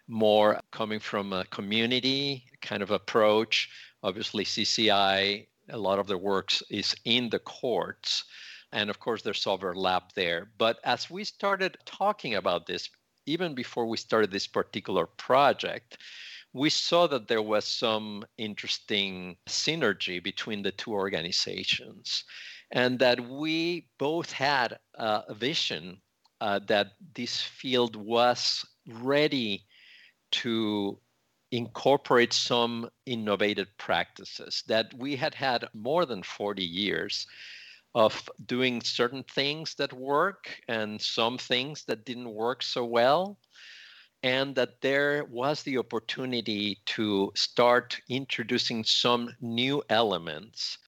more 0.09 0.61
coming 0.73 1.01
from 1.01 1.33
a 1.33 1.45
community 1.47 2.45
kind 2.61 2.83
of 2.83 2.91
approach. 2.91 3.71
Obviously, 4.03 4.45
CCI, 4.45 5.47
a 5.71 5.79
lot 5.79 5.99
of 5.99 6.07
the 6.07 6.19
works 6.19 6.63
is 6.71 6.95
in 7.05 7.31
the 7.31 7.39
courts. 7.39 8.25
And 8.73 8.91
of 8.91 9.01
course, 9.01 9.23
there's 9.23 9.47
overlap 9.47 10.13
there. 10.13 10.51
But 10.59 10.79
as 10.85 11.11
we 11.11 11.25
started 11.25 11.77
talking 11.85 12.35
about 12.35 12.67
this, 12.67 12.89
even 13.27 13.55
before 13.55 13.87
we 13.87 13.97
started 13.97 14.31
this 14.31 14.47
particular 14.47 15.07
project, 15.07 15.99
we 16.53 16.71
saw 16.71 17.07
that 17.07 17.29
there 17.29 17.43
was 17.43 17.65
some 17.65 18.25
interesting 18.37 19.37
synergy 19.49 20.23
between 20.23 20.63
the 20.63 20.73
two 20.73 20.93
organizations 20.93 22.25
and 22.73 22.99
that 22.99 23.21
we 23.21 23.87
both 23.99 24.31
had 24.31 24.79
a 24.95 25.35
vision 25.35 26.01
uh, 26.41 26.61
that 26.67 26.93
this 27.15 27.41
field 27.41 27.97
was 27.97 28.65
ready 28.87 29.65
to 30.31 30.99
incorporate 31.53 32.33
some 32.33 32.89
innovative 33.07 33.67
practices 33.77 34.63
that 34.69 34.93
we 34.95 35.17
had 35.17 35.35
had 35.35 35.65
more 35.75 36.07
than 36.07 36.23
40 36.23 36.63
years 36.65 37.27
of 37.95 38.31
doing 38.47 38.81
certain 38.81 39.25
things 39.25 39.75
that 39.75 39.93
work 39.93 40.61
and 40.69 41.01
some 41.01 41.37
things 41.37 41.85
that 41.85 42.05
didn't 42.05 42.33
work 42.33 42.63
so 42.63 42.85
well 42.85 43.37
and 44.23 44.55
that 44.55 44.81
there 44.81 45.25
was 45.25 45.63
the 45.63 45.79
opportunity 45.79 46.79
to 46.85 47.33
start 47.35 47.99
introducing 48.09 48.85
some 48.85 49.35
new 49.41 49.83
elements 49.89 50.79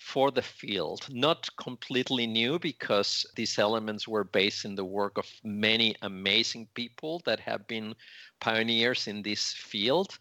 for 0.00 0.30
the 0.30 0.42
field. 0.42 1.06
Not 1.10 1.54
completely 1.56 2.26
new 2.26 2.58
because 2.58 3.26
these 3.36 3.58
elements 3.58 4.08
were 4.08 4.24
based 4.24 4.64
in 4.64 4.74
the 4.74 4.84
work 4.84 5.18
of 5.18 5.30
many 5.44 5.94
amazing 6.02 6.68
people 6.74 7.20
that 7.26 7.38
have 7.40 7.68
been 7.68 7.94
pioneers 8.40 9.06
in 9.06 9.22
this 9.22 9.52
field, 9.52 10.18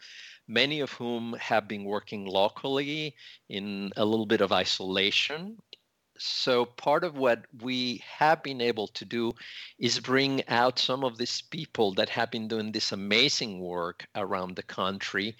many 0.48 0.82
of 0.82 0.92
whom 0.92 1.34
have 1.40 1.68
been 1.68 1.86
working 1.86 2.26
locally 2.26 3.16
in 3.48 3.92
a 3.96 4.06
little 4.06 4.26
bit 4.26 4.42
of 4.42 4.52
isolation. 4.52 5.58
So, 6.18 6.66
part 6.66 7.06
of 7.06 7.18
what 7.18 7.46
we 7.62 8.04
have 8.06 8.44
been 8.44 8.60
able 8.60 8.88
to 8.90 9.06
do 9.06 9.32
is 9.80 10.02
bring 10.02 10.46
out 10.50 10.78
some 10.78 11.06
of 11.06 11.18
these 11.18 11.42
people 11.42 11.94
that 11.94 12.10
have 12.10 12.30
been 12.30 12.50
doing 12.50 12.74
this 12.74 12.92
amazing 12.92 13.62
work 13.62 14.06
around 14.14 14.58
the 14.58 14.64
country 14.64 15.38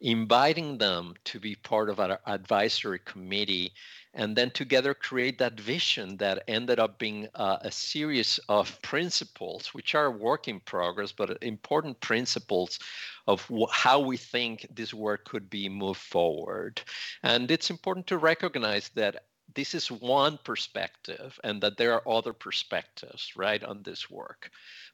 inviting 0.00 0.78
them 0.78 1.14
to 1.24 1.38
be 1.38 1.54
part 1.54 1.90
of 1.90 2.00
our 2.00 2.18
advisory 2.26 3.00
committee 3.04 3.72
and 4.14 4.34
then 4.34 4.50
together 4.50 4.92
create 4.92 5.38
that 5.38 5.60
vision 5.60 6.16
that 6.16 6.42
ended 6.48 6.80
up 6.80 6.98
being 6.98 7.28
uh, 7.34 7.58
a 7.60 7.70
series 7.70 8.40
of 8.48 8.80
principles 8.82 9.68
which 9.68 9.94
are 9.94 10.10
work 10.10 10.48
in 10.48 10.58
progress 10.60 11.12
but 11.12 11.38
important 11.42 12.00
principles 12.00 12.78
of 13.26 13.46
wh- 13.48 13.70
how 13.70 14.00
we 14.00 14.16
think 14.16 14.66
this 14.74 14.92
work 14.92 15.24
could 15.24 15.48
be 15.48 15.68
moved 15.68 16.00
forward. 16.00 16.80
And 17.22 17.50
it's 17.50 17.70
important 17.70 18.06
to 18.08 18.18
recognize 18.18 18.88
that 18.90 19.24
this 19.54 19.74
is 19.74 19.90
one 19.90 20.38
perspective 20.44 21.38
and 21.44 21.60
that 21.62 21.76
there 21.76 21.94
are 21.94 22.08
other 22.08 22.32
perspectives 22.32 23.32
right 23.36 23.64
on 23.64 23.82
this 23.82 24.10
work 24.10 24.50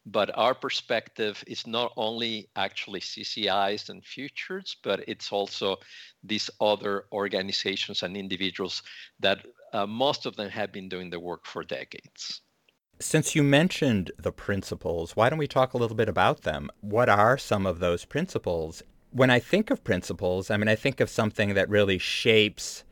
but 0.06 0.30
our 0.38 0.54
perspective 0.54 1.42
is 1.48 1.66
not 1.66 1.92
only 1.96 2.48
actually 2.54 3.00
CCIs 3.00 3.88
and 3.88 4.04
futures, 4.04 4.76
but 4.84 5.00
it's 5.08 5.32
also 5.32 5.78
these 6.22 6.48
other 6.60 7.06
organizations 7.12 8.04
and 8.04 8.16
individuals 8.16 8.84
that 9.18 9.44
uh, 9.72 9.84
most 9.84 10.24
of 10.24 10.36
them 10.36 10.48
have 10.48 10.70
been 10.70 10.88
doing 10.88 11.10
the 11.10 11.18
work 11.18 11.44
for 11.44 11.64
decades. 11.64 12.40
Since 13.00 13.34
you 13.34 13.42
mentioned 13.42 14.12
the 14.16 14.32
principles, 14.32 15.16
why 15.16 15.28
don't 15.28 15.40
we 15.40 15.48
talk 15.48 15.74
a 15.74 15.78
little 15.78 15.96
bit 15.96 16.08
about 16.08 16.42
them? 16.42 16.70
What 16.80 17.08
are 17.08 17.36
some 17.36 17.66
of 17.66 17.80
those 17.80 18.04
principles? 18.04 18.82
When 19.10 19.28
I 19.28 19.40
think 19.40 19.70
of 19.70 19.82
principles, 19.82 20.50
I 20.50 20.56
mean, 20.56 20.68
I 20.68 20.76
think 20.76 21.00
of 21.00 21.10
something 21.10 21.54
that 21.54 21.68
really 21.68 21.98
shapes 21.98 22.84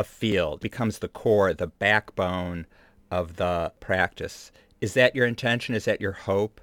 a 0.00 0.04
field, 0.04 0.60
becomes 0.60 0.98
the 0.98 1.08
core, 1.08 1.52
the 1.52 1.66
backbone 1.66 2.66
of 3.10 3.36
the 3.36 3.70
practice. 3.80 4.50
Is 4.80 4.94
that 4.94 5.14
your 5.14 5.26
intention? 5.26 5.74
Is 5.74 5.84
that 5.84 6.00
your 6.00 6.12
hope 6.12 6.58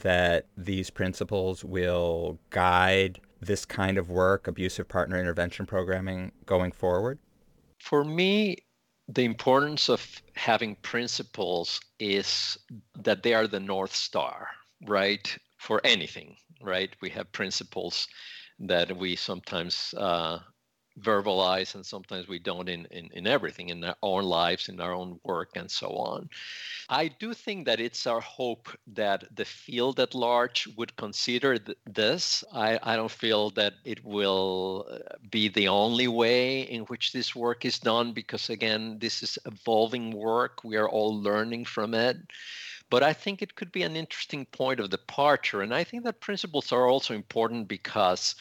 that 0.00 0.46
these 0.56 0.90
principles 0.90 1.64
will 1.64 2.38
guide 2.50 3.18
this 3.40 3.64
kind 3.64 3.96
of 3.96 4.10
work, 4.10 4.46
abusive 4.46 4.88
partner 4.88 5.18
intervention 5.18 5.64
programming, 5.64 6.32
going 6.44 6.70
forward? 6.70 7.18
For 7.80 8.04
me, 8.04 8.58
the 9.08 9.24
importance 9.24 9.88
of 9.88 10.06
having 10.34 10.76
principles 10.76 11.80
is 11.98 12.58
that 12.98 13.22
they 13.22 13.32
are 13.32 13.46
the 13.46 13.58
North 13.58 13.96
Star, 13.96 14.48
right? 14.86 15.34
For 15.58 15.80
anything, 15.82 16.36
right? 16.60 16.90
We 17.00 17.08
have 17.10 17.32
principles 17.32 18.06
that 18.58 18.94
we 18.94 19.16
sometimes 19.16 19.94
uh, 19.96 20.40
verbalize 21.00 21.74
and 21.74 21.84
sometimes 21.84 22.28
we 22.28 22.38
don't 22.38 22.68
in, 22.68 22.86
in, 22.86 23.08
in 23.12 23.26
everything 23.26 23.70
in 23.70 23.82
our 23.84 23.96
own 24.02 24.24
lives 24.24 24.68
in 24.68 24.80
our 24.80 24.92
own 24.92 25.18
work 25.24 25.50
and 25.56 25.70
so 25.70 25.88
on. 25.88 26.28
I 26.88 27.08
do 27.08 27.32
think 27.32 27.66
that 27.66 27.80
it's 27.80 28.06
our 28.06 28.20
hope 28.20 28.68
that 28.88 29.24
the 29.34 29.44
field 29.44 30.00
at 30.00 30.14
large 30.14 30.68
would 30.76 30.96
consider 30.96 31.58
th- 31.58 31.78
this. 31.86 32.44
I, 32.52 32.78
I 32.82 32.96
don't 32.96 33.10
feel 33.10 33.50
that 33.50 33.74
it 33.84 34.04
will 34.04 34.86
uh, 34.90 35.16
be 35.30 35.48
the 35.48 35.68
only 35.68 36.08
way 36.08 36.62
in 36.62 36.82
which 36.82 37.12
this 37.12 37.34
work 37.34 37.64
is 37.64 37.78
done 37.78 38.12
because 38.12 38.50
again 38.50 38.98
this 38.98 39.22
is 39.22 39.38
evolving 39.46 40.10
work. 40.10 40.64
We 40.64 40.76
are 40.76 40.88
all 40.88 41.20
learning 41.20 41.64
from 41.64 41.94
it. 41.94 42.16
But 42.92 43.02
I 43.02 43.14
think 43.14 43.40
it 43.40 43.54
could 43.54 43.72
be 43.72 43.84
an 43.84 43.96
interesting 43.96 44.44
point 44.44 44.78
of 44.78 44.90
departure. 44.90 45.62
And 45.62 45.72
I 45.72 45.82
think 45.82 46.04
that 46.04 46.20
principles 46.20 46.72
are 46.72 46.86
also 46.86 47.14
important 47.14 47.66
because 47.66 48.34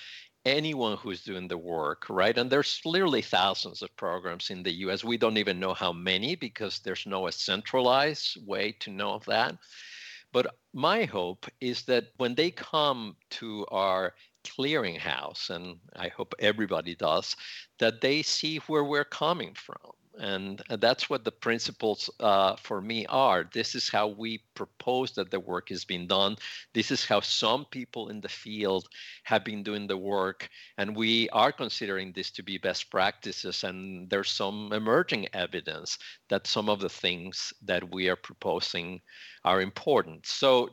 anyone 0.46 0.98
who's 0.98 1.24
doing 1.24 1.48
the 1.48 1.58
work, 1.58 2.06
right? 2.10 2.38
And 2.38 2.50
there's 2.50 2.82
literally 2.86 3.22
thousands 3.22 3.82
of 3.82 3.96
programs 3.96 4.50
in 4.50 4.64
the 4.64 4.74
US. 4.86 5.04
We 5.04 5.18
don't 5.18 5.38
even 5.38 5.60
know 5.60 5.74
how 5.74 5.94
many 5.94 6.36
because 6.36 6.80
there's 6.80 7.06
no 7.06 7.30
centralized 7.30 8.38
way 8.46 8.74
to 8.80 8.92
know 8.92 9.14
of 9.14 9.26
that. 9.26 9.56
But 10.34 10.56
my 10.74 11.04
hope 11.04 11.46
is 11.60 11.84
that 11.84 12.06
when 12.18 12.36
they 12.36 12.52
come 12.52 13.18
to 13.32 13.66
our 13.70 14.16
clearinghouse, 14.44 15.50
and 15.50 15.78
I 15.96 16.08
hope 16.08 16.34
everybody 16.40 16.96
does, 16.96 17.36
that 17.80 18.02
they 18.02 18.22
see 18.24 18.58
where 18.68 18.84
we're 18.84 19.06
coming 19.06 19.54
from 19.54 19.94
and 20.20 20.62
that's 20.80 21.10
what 21.10 21.24
the 21.24 21.32
principles 21.32 22.10
uh, 22.20 22.56
for 22.58 22.82
me 22.82 23.06
are. 23.08 23.50
This 23.54 23.76
is 23.76 23.90
how 23.90 24.08
we 24.08 24.44
propose 24.56 25.12
that 25.14 25.32
the 25.32 25.40
work 25.40 25.72
is 25.72 25.86
being 25.86 26.08
done. 26.08 26.36
This 26.74 26.92
is 26.92 27.06
how 27.06 27.22
some 27.22 27.66
people 27.66 28.10
in 28.10 28.22
the 28.22 28.30
field 28.30 28.88
have 29.24 29.46
been 29.46 29.64
doing 29.64 29.88
the 29.88 29.98
work, 29.98 30.50
and 30.78 30.96
we 30.96 31.30
are 31.30 31.52
considering 31.52 32.12
this 32.12 32.32
to 32.32 32.44
be 32.44 32.58
best 32.58 32.92
practices. 32.92 33.64
And 33.64 34.10
there's 34.10 34.32
some 34.32 34.74
emerging 34.74 35.28
evidence 35.34 35.98
that 36.30 36.48
some 36.48 36.70
of 36.70 36.80
the 36.80 36.90
things 36.90 37.54
that 37.64 37.94
we 37.94 38.10
are 38.10 38.16
proposing 38.16 39.02
are 39.46 39.62
important. 39.62 40.26
So 40.28 40.70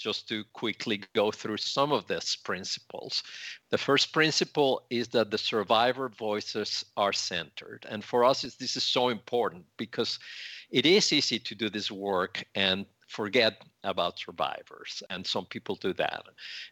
just 0.00 0.28
to 0.28 0.42
quickly 0.52 1.02
go 1.14 1.30
through 1.30 1.58
some 1.58 1.92
of 1.92 2.08
these 2.08 2.36
principles. 2.36 3.22
The 3.70 3.78
first 3.78 4.12
principle 4.12 4.82
is 4.90 5.08
that 5.08 5.30
the 5.30 5.38
survivor 5.38 6.08
voices 6.08 6.84
are 6.96 7.12
centered. 7.12 7.86
And 7.88 8.02
for 8.02 8.24
us, 8.24 8.42
this 8.42 8.76
is 8.76 8.82
so 8.82 9.10
important 9.10 9.64
because 9.76 10.18
it 10.70 10.86
is 10.86 11.12
easy 11.12 11.38
to 11.38 11.54
do 11.54 11.68
this 11.68 11.90
work 11.90 12.44
and 12.54 12.86
forget 13.08 13.64
about 13.82 14.18
survivors. 14.18 15.02
And 15.10 15.26
some 15.26 15.44
people 15.46 15.74
do 15.74 15.92
that. 15.94 16.22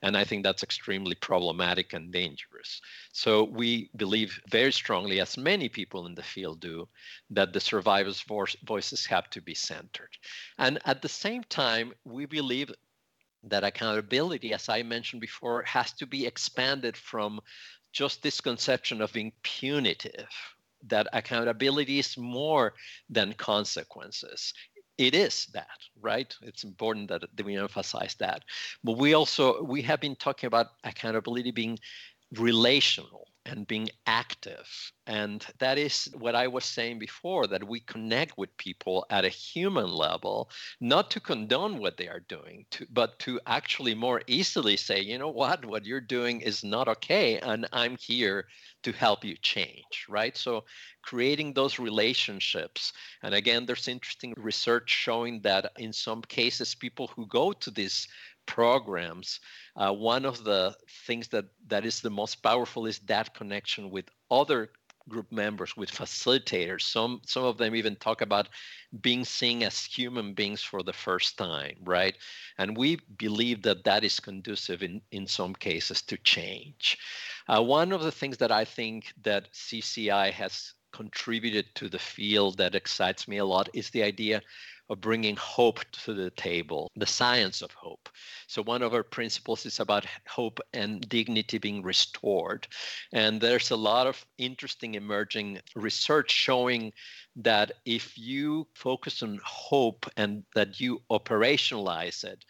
And 0.02 0.16
I 0.16 0.24
think 0.24 0.44
that's 0.44 0.62
extremely 0.62 1.16
problematic 1.16 1.94
and 1.94 2.12
dangerous. 2.12 2.80
So 3.12 3.42
we 3.42 3.90
believe 3.96 4.40
very 4.48 4.72
strongly, 4.72 5.20
as 5.20 5.36
many 5.36 5.68
people 5.68 6.06
in 6.06 6.14
the 6.14 6.22
field 6.22 6.60
do, 6.60 6.88
that 7.30 7.52
the 7.52 7.60
survivors' 7.60 8.24
voices 8.64 9.04
have 9.06 9.28
to 9.30 9.40
be 9.40 9.54
centered. 9.54 10.16
And 10.58 10.78
at 10.84 11.02
the 11.02 11.08
same 11.08 11.42
time, 11.44 11.92
we 12.04 12.24
believe 12.24 12.70
that 13.44 13.64
accountability, 13.64 14.52
as 14.52 14.68
I 14.68 14.82
mentioned 14.82 15.20
before, 15.20 15.62
has 15.62 15.92
to 15.94 16.06
be 16.06 16.26
expanded 16.26 16.96
from 16.96 17.40
just 17.92 18.22
this 18.22 18.40
conception 18.40 19.00
of 19.00 19.12
being 19.12 19.32
punitive, 19.42 20.28
that 20.86 21.08
accountability 21.12 21.98
is 21.98 22.16
more 22.16 22.74
than 23.08 23.32
consequences. 23.34 24.52
It 24.96 25.14
is 25.14 25.46
that, 25.54 25.78
right? 26.00 26.34
It's 26.42 26.64
important 26.64 27.08
that, 27.08 27.22
that 27.34 27.46
we 27.46 27.56
emphasize 27.56 28.14
that. 28.16 28.44
But 28.82 28.98
we 28.98 29.14
also 29.14 29.62
we 29.62 29.82
have 29.82 30.00
been 30.00 30.16
talking 30.16 30.48
about 30.48 30.66
accountability 30.84 31.52
being 31.52 31.78
relational 32.36 33.28
and 33.48 33.66
being 33.66 33.88
active. 34.06 34.92
And 35.06 35.44
that 35.58 35.78
is 35.78 36.08
what 36.18 36.34
I 36.34 36.46
was 36.48 36.64
saying 36.64 36.98
before 36.98 37.46
that 37.46 37.66
we 37.66 37.80
connect 37.80 38.36
with 38.36 38.56
people 38.58 39.06
at 39.10 39.24
a 39.24 39.30
human 39.30 39.90
level, 39.90 40.50
not 40.80 41.10
to 41.12 41.20
condone 41.20 41.78
what 41.78 41.96
they 41.96 42.08
are 42.08 42.20
doing, 42.20 42.66
to, 42.72 42.86
but 42.90 43.18
to 43.20 43.40
actually 43.46 43.94
more 43.94 44.22
easily 44.26 44.76
say, 44.76 45.00
you 45.00 45.18
know 45.18 45.30
what, 45.30 45.64
what 45.64 45.86
you're 45.86 46.00
doing 46.00 46.40
is 46.42 46.62
not 46.62 46.88
okay. 46.88 47.38
And 47.38 47.66
I'm 47.72 47.96
here 47.96 48.46
to 48.82 48.92
help 48.92 49.24
you 49.24 49.36
change, 49.42 50.06
right? 50.08 50.36
So 50.36 50.64
creating 51.02 51.54
those 51.54 51.78
relationships. 51.78 52.92
And 53.22 53.34
again, 53.34 53.66
there's 53.66 53.88
interesting 53.88 54.34
research 54.36 54.90
showing 54.90 55.40
that 55.42 55.72
in 55.78 55.92
some 55.92 56.22
cases, 56.22 56.74
people 56.74 57.08
who 57.08 57.26
go 57.26 57.52
to 57.52 57.70
these 57.70 58.06
programs, 58.48 59.40
uh, 59.76 59.92
one 59.92 60.24
of 60.24 60.42
the 60.42 60.74
things 61.06 61.28
that, 61.28 61.44
that 61.68 61.84
is 61.84 62.00
the 62.00 62.10
most 62.10 62.42
powerful 62.42 62.86
is 62.86 62.98
that 63.00 63.34
connection 63.34 63.90
with 63.90 64.06
other 64.30 64.70
group 65.08 65.30
members 65.32 65.76
with 65.76 65.90
facilitators. 65.90 66.82
Some 66.82 67.22
some 67.24 67.44
of 67.44 67.56
them 67.56 67.74
even 67.74 67.96
talk 67.96 68.20
about 68.20 68.48
being 69.00 69.24
seen 69.24 69.62
as 69.62 69.84
human 69.84 70.34
beings 70.34 70.62
for 70.62 70.82
the 70.82 70.92
first 70.92 71.38
time 71.38 71.76
right? 71.84 72.16
And 72.58 72.76
we 72.76 72.98
believe 73.16 73.62
that 73.62 73.84
that 73.84 74.04
is 74.04 74.20
conducive 74.20 74.82
in 74.82 75.00
in 75.10 75.26
some 75.26 75.54
cases 75.54 76.02
to 76.02 76.16
change. 76.18 76.98
Uh, 77.48 77.62
one 77.62 77.92
of 77.92 78.02
the 78.02 78.12
things 78.12 78.36
that 78.38 78.52
i 78.52 78.64
think 78.64 79.12
that 79.22 79.48
cci 79.52 80.32
has 80.32 80.74
contributed 80.92 81.66
to 81.74 81.88
the 81.88 81.98
field 81.98 82.58
that 82.58 82.74
excites 82.74 83.28
me 83.28 83.38
a 83.38 83.44
lot 83.44 83.68
is 83.74 83.90
the 83.90 84.02
idea 84.02 84.42
of 84.88 85.00
bringing 85.00 85.36
hope 85.36 85.80
to 85.92 86.14
the 86.14 86.30
table, 86.30 86.90
the 86.96 87.06
science 87.06 87.62
of 87.62 87.72
hope. 87.72 88.08
So, 88.46 88.62
one 88.62 88.82
of 88.82 88.94
our 88.94 89.02
principles 89.02 89.66
is 89.66 89.80
about 89.80 90.06
hope 90.26 90.60
and 90.72 91.06
dignity 91.08 91.58
being 91.58 91.82
restored. 91.82 92.66
And 93.12 93.40
there's 93.40 93.70
a 93.70 93.76
lot 93.76 94.06
of 94.06 94.24
interesting 94.38 94.94
emerging 94.94 95.60
research 95.74 96.30
showing 96.30 96.92
that 97.36 97.72
if 97.84 98.16
you 98.16 98.66
focus 98.74 99.22
on 99.22 99.40
hope 99.44 100.06
and 100.16 100.42
that 100.54 100.80
you 100.80 101.02
operationalize 101.10 102.24
it, 102.24 102.44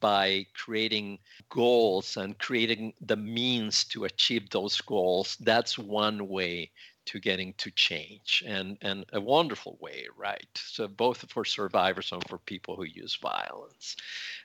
by 0.00 0.44
creating 0.54 1.18
goals 1.48 2.18
and 2.18 2.38
creating 2.38 2.92
the 3.00 3.16
means 3.16 3.84
to 3.84 4.04
achieve 4.04 4.50
those 4.50 4.80
goals, 4.82 5.36
that's 5.40 5.78
one 5.78 6.28
way 6.28 6.70
to 7.06 7.20
getting 7.20 7.54
to 7.54 7.70
change 7.70 8.42
and 8.46 8.78
and 8.82 9.04
a 9.12 9.20
wonderful 9.20 9.78
way 9.80 10.06
right? 10.16 10.48
So 10.54 10.88
both 10.88 11.30
for 11.30 11.44
survivors 11.44 12.12
and 12.12 12.26
for 12.28 12.38
people 12.38 12.76
who 12.76 12.84
use 12.84 13.16
violence. 13.16 13.96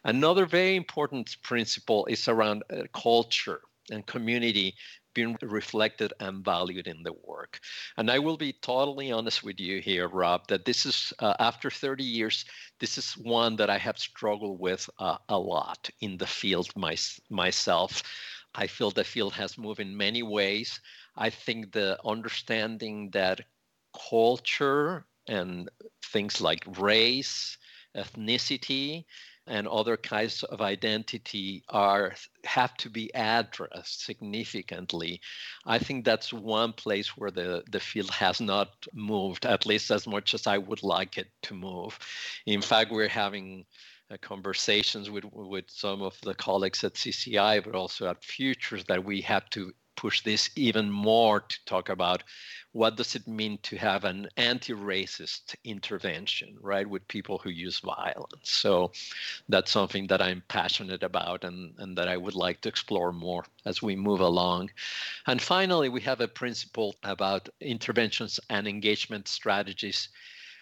Another 0.03 0.45
very 0.45 0.75
important 0.75 1.35
principle 1.43 2.05
is 2.05 2.27
around 2.27 2.63
uh, 2.69 2.83
culture 2.93 3.61
and 3.91 4.05
community 4.05 4.75
being 5.13 5.37
reflected 5.41 6.13
and 6.19 6.45
valued 6.45 6.87
in 6.87 7.03
the 7.03 7.13
work. 7.23 7.59
And 7.97 8.09
i 8.11 8.19
will 8.19 8.37
be 8.37 8.53
totally 8.53 9.11
honest 9.11 9.43
with 9.43 9.59
you 9.59 9.81
here 9.81 10.07
rob 10.07 10.47
that 10.47 10.65
this 10.65 10.85
is 10.85 11.13
uh, 11.19 11.33
after 11.39 11.69
30 11.69 12.03
years 12.03 12.45
this 12.79 12.97
is 12.97 13.13
one 13.17 13.55
that 13.57 13.69
i 13.69 13.77
have 13.77 13.97
struggled 13.97 14.59
with 14.59 14.89
uh, 14.99 15.17
a 15.29 15.37
lot 15.37 15.89
in 16.01 16.17
the 16.17 16.27
field 16.27 16.69
my, 16.75 16.95
myself. 17.29 18.03
I 18.55 18.67
feel 18.67 18.89
the 18.91 19.03
field 19.03 19.33
has 19.33 19.57
moved 19.57 19.79
in 19.79 19.95
many 19.95 20.23
ways 20.23 20.79
I 21.15 21.29
think 21.29 21.71
the 21.71 21.97
understanding 22.05 23.09
that 23.11 23.41
culture 24.09 25.05
and 25.27 25.69
things 26.03 26.41
like 26.41 26.63
race, 26.79 27.57
ethnicity, 27.95 29.05
and 29.49 29.67
other 29.67 29.97
kinds 29.97 30.43
of 30.43 30.61
identity 30.61 31.63
are 31.69 32.13
have 32.45 32.77
to 32.77 32.89
be 32.89 33.09
addressed 33.15 34.05
significantly. 34.05 35.19
I 35.65 35.79
think 35.79 36.05
that's 36.05 36.31
one 36.31 36.71
place 36.73 37.17
where 37.17 37.31
the, 37.31 37.63
the 37.71 37.79
field 37.79 38.11
has 38.11 38.39
not 38.39 38.69
moved, 38.93 39.47
at 39.47 39.65
least 39.65 39.89
as 39.89 40.05
much 40.05 40.35
as 40.35 40.45
I 40.45 40.59
would 40.59 40.83
like 40.83 41.17
it 41.17 41.29
to 41.43 41.55
move. 41.55 41.97
In 42.45 42.61
fact, 42.61 42.91
we're 42.91 43.07
having 43.07 43.65
uh, 44.11 44.17
conversations 44.21 45.09
with 45.09 45.25
with 45.25 45.65
some 45.67 46.03
of 46.03 46.15
the 46.21 46.35
colleagues 46.35 46.83
at 46.83 46.93
CCI, 46.93 47.63
but 47.63 47.75
also 47.75 48.07
at 48.07 48.23
Futures, 48.23 48.83
that 48.85 49.03
we 49.03 49.21
have 49.21 49.49
to 49.51 49.73
push 49.95 50.21
this 50.21 50.49
even 50.55 50.89
more 50.89 51.41
to 51.41 51.57
talk 51.65 51.89
about 51.89 52.23
what 52.71 52.95
does 52.95 53.15
it 53.15 53.27
mean 53.27 53.57
to 53.63 53.75
have 53.77 54.05
an 54.05 54.27
anti-racist 54.37 55.55
intervention 55.63 56.55
right 56.61 56.87
with 56.87 57.07
people 57.07 57.37
who 57.37 57.49
use 57.49 57.79
violence. 57.79 58.51
So 58.51 58.91
that's 59.49 59.71
something 59.71 60.07
that 60.07 60.21
i'm 60.21 60.43
passionate 60.47 61.03
about 61.03 61.43
and, 61.43 61.73
and 61.79 61.97
that 61.97 62.07
i 62.07 62.17
would 62.17 62.35
like 62.35 62.61
to 62.61 62.69
explore 62.69 63.11
more 63.11 63.45
as 63.65 63.81
we 63.81 63.95
move 63.95 64.21
along. 64.21 64.69
And 65.27 65.41
finally 65.41 65.89
we 65.89 66.01
have 66.01 66.21
a 66.21 66.27
principle 66.27 66.95
about 67.03 67.49
interventions 67.59 68.39
and 68.49 68.67
engagement 68.67 69.27
strategies 69.27 70.09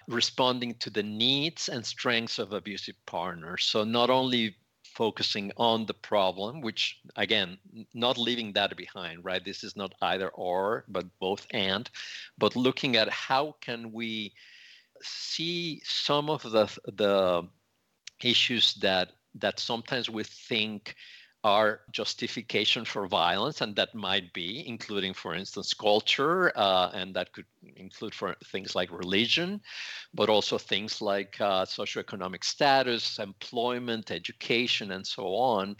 responding 0.08 0.74
to 0.76 0.90
the 0.90 1.04
needs 1.04 1.68
and 1.68 1.86
strengths 1.86 2.40
of 2.40 2.54
abusive 2.54 2.96
partners. 3.06 3.66
So 3.66 3.84
not 3.84 4.10
only 4.10 4.56
focusing 4.98 5.52
on 5.58 5.86
the 5.86 5.94
problem, 5.94 6.60
which 6.62 7.00
again, 7.16 7.58
not 7.94 8.18
leaving 8.18 8.52
that 8.54 8.76
behind, 8.76 9.24
right? 9.24 9.46
This 9.46 9.64
is 9.64 9.76
not 9.76 9.94
either 10.02 10.30
or, 10.30 10.86
but 10.88 11.06
both 11.20 11.46
and, 11.52 11.90
but 12.38 12.56
looking 12.56 12.96
at 12.96 13.10
how 13.10 13.56
can 13.62 13.94
we 13.94 14.34
see 15.04 15.82
some 15.86 16.30
of 16.30 16.42
the 16.42 16.66
the 17.04 17.48
issues 18.24 18.74
that 18.76 19.12
that 19.36 19.60
sometimes 19.60 20.10
we 20.10 20.24
think 20.24 20.96
are 21.48 21.80
justification 21.92 22.84
for 22.84 23.08
violence, 23.08 23.62
and 23.62 23.74
that 23.78 23.96
might 23.96 24.34
be, 24.34 24.68
including, 24.68 25.14
for 25.14 25.34
instance, 25.34 25.74
culture, 25.74 26.52
uh, 26.58 26.92
and 26.94 27.16
that 27.16 27.32
could 27.32 27.46
include 27.78 28.14
for 28.14 28.36
things 28.52 28.76
like 28.76 28.92
religion, 28.92 29.62
but 30.14 30.30
also 30.30 30.58
things 30.58 31.02
like 31.02 31.40
uh, 31.40 31.64
socioeconomic 31.64 32.44
status, 32.44 33.18
employment, 33.20 34.12
education, 34.12 34.92
and 34.92 35.08
so 35.08 35.24
on. 35.36 35.76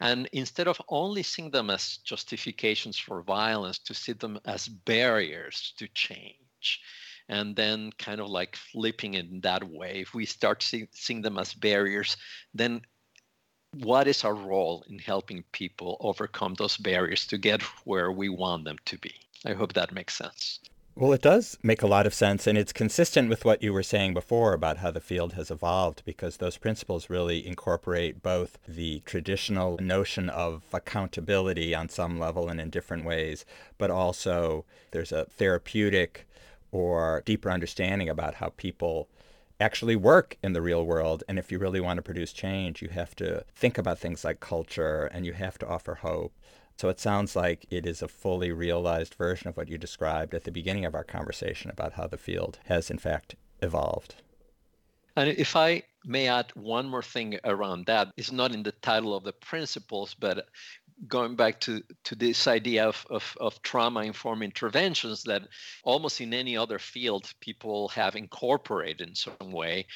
And 0.00 0.26
instead 0.32 0.68
of 0.68 0.80
only 0.88 1.22
seeing 1.22 1.50
them 1.50 1.68
as 1.68 1.98
justifications 1.98 2.98
for 2.98 3.22
violence, 3.22 3.78
to 3.80 3.94
see 3.94 4.12
them 4.14 4.40
as 4.46 4.68
barriers 4.68 5.74
to 5.76 5.86
change 5.88 6.80
and 7.28 7.54
then 7.54 7.92
kind 7.98 8.20
of 8.20 8.28
like 8.28 8.56
flipping 8.56 9.14
it 9.14 9.26
in 9.26 9.40
that 9.42 9.62
way. 9.62 10.00
If 10.00 10.14
we 10.14 10.26
start 10.26 10.62
see, 10.62 10.88
seeing 10.92 11.22
them 11.22 11.38
as 11.38 11.54
barriers, 11.54 12.16
then 12.54 12.82
what 13.72 14.08
is 14.08 14.24
our 14.24 14.34
role 14.34 14.84
in 14.88 14.98
helping 14.98 15.44
people 15.52 15.96
overcome 16.00 16.54
those 16.54 16.76
barriers 16.76 17.26
to 17.28 17.38
get 17.38 17.62
where 17.84 18.10
we 18.10 18.28
want 18.28 18.64
them 18.64 18.76
to 18.86 18.98
be? 18.98 19.14
I 19.46 19.52
hope 19.52 19.72
that 19.74 19.92
makes 19.92 20.16
sense. 20.16 20.60
Well, 20.96 21.12
it 21.12 21.22
does 21.22 21.56
make 21.62 21.82
a 21.82 21.86
lot 21.86 22.06
of 22.06 22.12
sense, 22.12 22.46
and 22.46 22.58
it's 22.58 22.72
consistent 22.72 23.28
with 23.28 23.44
what 23.44 23.62
you 23.62 23.72
were 23.72 23.82
saying 23.82 24.12
before 24.12 24.52
about 24.52 24.78
how 24.78 24.90
the 24.90 25.00
field 25.00 25.32
has 25.34 25.50
evolved, 25.50 26.02
because 26.04 26.36
those 26.36 26.58
principles 26.58 27.08
really 27.08 27.46
incorporate 27.46 28.22
both 28.22 28.58
the 28.66 29.00
traditional 29.06 29.78
notion 29.80 30.28
of 30.28 30.64
accountability 30.72 31.74
on 31.74 31.88
some 31.88 32.18
level 32.18 32.48
and 32.48 32.60
in 32.60 32.70
different 32.70 33.04
ways, 33.04 33.46
but 33.78 33.90
also 33.90 34.64
there's 34.90 35.12
a 35.12 35.26
therapeutic 35.26 36.26
or 36.72 37.22
deeper 37.24 37.50
understanding 37.50 38.08
about 38.08 38.34
how 38.34 38.52
people 38.56 39.08
actually 39.60 39.96
work 39.96 40.36
in 40.42 40.52
the 40.52 40.62
real 40.62 40.84
world. 40.84 41.22
And 41.28 41.38
if 41.38 41.52
you 41.52 41.58
really 41.58 41.80
want 41.80 41.98
to 41.98 42.02
produce 42.02 42.32
change, 42.32 42.82
you 42.82 42.88
have 42.88 43.14
to 43.16 43.44
think 43.54 43.78
about 43.78 43.98
things 43.98 44.24
like 44.24 44.40
culture 44.40 45.04
and 45.12 45.26
you 45.26 45.34
have 45.34 45.58
to 45.58 45.68
offer 45.68 45.96
hope. 45.96 46.32
So 46.78 46.88
it 46.88 46.98
sounds 46.98 47.36
like 47.36 47.66
it 47.70 47.84
is 47.84 48.00
a 48.00 48.08
fully 48.08 48.52
realized 48.52 49.14
version 49.14 49.48
of 49.48 49.56
what 49.56 49.68
you 49.68 49.76
described 49.76 50.34
at 50.34 50.44
the 50.44 50.50
beginning 50.50 50.86
of 50.86 50.94
our 50.94 51.04
conversation 51.04 51.70
about 51.70 51.92
how 51.92 52.06
the 52.06 52.16
field 52.16 52.58
has, 52.64 52.90
in 52.90 52.96
fact, 52.96 53.34
evolved. 53.60 54.14
And 55.16 55.28
if 55.28 55.56
I 55.56 55.82
may 56.06 56.28
add 56.28 56.52
one 56.54 56.88
more 56.88 57.02
thing 57.02 57.38
around 57.44 57.84
that, 57.86 58.08
it's 58.16 58.32
not 58.32 58.52
in 58.52 58.62
the 58.62 58.72
title 58.72 59.14
of 59.14 59.24
the 59.24 59.34
principles, 59.34 60.14
but 60.14 60.48
going 61.08 61.34
back 61.34 61.60
to, 61.60 61.82
to 62.04 62.14
this 62.14 62.46
idea 62.46 62.86
of, 62.86 63.06
of, 63.10 63.36
of 63.40 63.60
trauma 63.62 64.00
informed 64.00 64.42
interventions 64.42 65.22
that 65.24 65.42
almost 65.82 66.20
in 66.20 66.34
any 66.34 66.56
other 66.56 66.78
field 66.78 67.32
people 67.40 67.88
have 67.88 68.16
incorporated 68.16 69.08
in 69.08 69.14
some 69.14 69.52
way. 69.52 69.86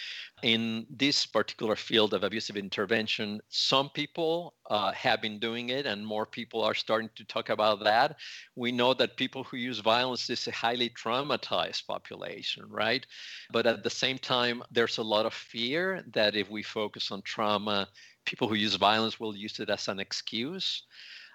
In 0.42 0.86
this 0.90 1.26
particular 1.26 1.76
field 1.76 2.14
of 2.14 2.24
abusive 2.24 2.56
intervention, 2.56 3.40
some 3.48 3.90
people 3.90 4.54
uh, 4.70 4.92
have 4.92 5.20
been 5.20 5.38
doing 5.38 5.70
it, 5.70 5.86
and 5.86 6.06
more 6.06 6.26
people 6.26 6.62
are 6.62 6.74
starting 6.74 7.10
to 7.16 7.24
talk 7.24 7.48
about 7.50 7.84
that. 7.84 8.16
We 8.56 8.72
know 8.72 8.94
that 8.94 9.16
people 9.16 9.44
who 9.44 9.56
use 9.56 9.78
violence 9.78 10.28
is 10.30 10.46
a 10.46 10.52
highly 10.52 10.90
traumatized 10.90 11.86
population, 11.86 12.64
right? 12.68 13.06
But 13.52 13.66
at 13.66 13.84
the 13.84 13.90
same 13.90 14.18
time, 14.18 14.62
there's 14.70 14.98
a 14.98 15.02
lot 15.02 15.26
of 15.26 15.34
fear 15.34 16.04
that 16.12 16.36
if 16.36 16.50
we 16.50 16.62
focus 16.62 17.10
on 17.10 17.22
trauma, 17.22 17.88
people 18.24 18.48
who 18.48 18.54
use 18.54 18.74
violence 18.76 19.20
will 19.20 19.36
use 19.36 19.60
it 19.60 19.70
as 19.70 19.88
an 19.88 20.00
excuse. 20.00 20.82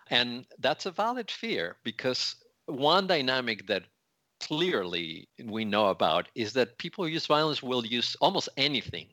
And 0.10 0.45
that's 0.60 0.86
a 0.86 0.91
valid 0.91 1.30
fear 1.30 1.78
because 1.84 2.36
one 2.65 3.08
dynamic 3.08 3.67
that 3.67 3.84
clearly 4.39 5.28
we 5.43 5.65
know 5.65 5.88
about 5.88 6.28
is 6.36 6.54
that 6.54 6.78
people 6.78 7.04
who 7.04 7.12
use 7.12 7.25
violence 7.25 7.62
will 7.62 7.86
use 7.86 8.15
almost 8.21 8.49
anything 8.58 9.08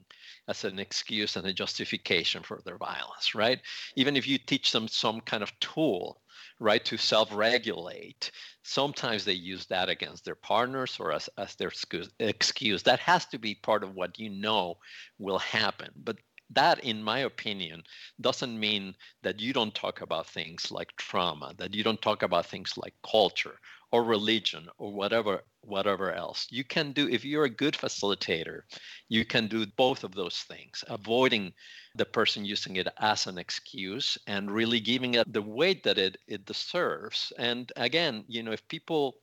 as 0.49 0.65
an 0.65 0.79
excuse 0.79 1.37
and 1.37 1.47
a 1.47 1.53
justification 1.53 2.43
for 2.43 2.61
their 2.65 2.79
violence, 2.79 3.35
right? 3.35 3.61
Even 3.97 4.17
if 4.17 4.27
you 4.27 4.39
teach 4.39 4.71
them 4.71 4.87
some 4.87 5.21
kind 5.21 5.43
of 5.43 5.59
tool, 5.59 6.21
right, 6.61 6.85
to 6.85 6.97
self 6.97 7.35
regulate, 7.35 8.31
sometimes 8.63 9.25
they 9.25 9.33
use 9.33 9.67
that 9.67 9.89
against 9.89 10.25
their 10.25 10.37
partners 10.37 10.97
or 11.01 11.13
as, 11.13 11.29
as 11.37 11.57
their 11.57 11.73
excuse. 12.21 12.83
That 12.85 13.01
has 13.01 13.27
to 13.27 13.39
be 13.39 13.57
part 13.57 13.83
of 13.83 13.95
what 13.95 14.19
you 14.19 14.31
know 14.31 14.77
will 15.19 15.39
happen. 15.39 15.91
But 15.97 16.17
that, 16.51 16.81
in 16.81 17.03
my 17.03 17.21
opinion, 17.21 17.83
doesn't 18.21 18.59
mean 18.59 18.95
that 19.23 19.41
you 19.41 19.53
don't 19.53 19.75
talk 19.75 20.01
about 20.01 20.27
things 20.29 20.71
like 20.71 20.95
trauma, 20.97 21.55
that 21.59 21.75
you 21.75 21.83
don't 21.83 22.01
talk 22.03 22.23
about 22.23 22.47
things 22.47 22.77
like 22.77 22.95
culture 23.03 23.59
or 23.93 24.05
religion 24.05 24.69
or 24.79 24.93
whatever 24.93 25.43
whatever 25.63 26.13
else. 26.13 26.47
You 26.51 26.63
can 26.65 26.93
do 26.93 27.09
if 27.09 27.25
you're 27.25 27.45
a 27.45 27.51
good 27.51 27.75
facilitator, 27.75 28.63
you 29.09 29.25
can 29.25 29.49
do 29.49 29.67
both 29.67 30.05
of 30.05 30.15
those 30.15 30.39
things, 30.39 30.85
avoiding 30.89 31.53
the 31.97 32.05
person 32.05 32.45
using 32.45 32.77
it 32.77 32.89
as 32.99 33.27
an 33.27 33.39
excuse 33.39 34.17
and 34.27 34.51
really 34.51 34.81
giving 34.81 35.15
it 35.15 35.33
the 35.33 35.43
weight 35.43 35.83
that 35.85 35.99
it 35.99 36.17
it 36.29 36.45
deserves. 36.45 37.33
And 37.39 37.73
again, 37.77 38.25
you 38.29 38.43
know, 38.43 38.53
if 38.53 38.67
people 38.69 39.17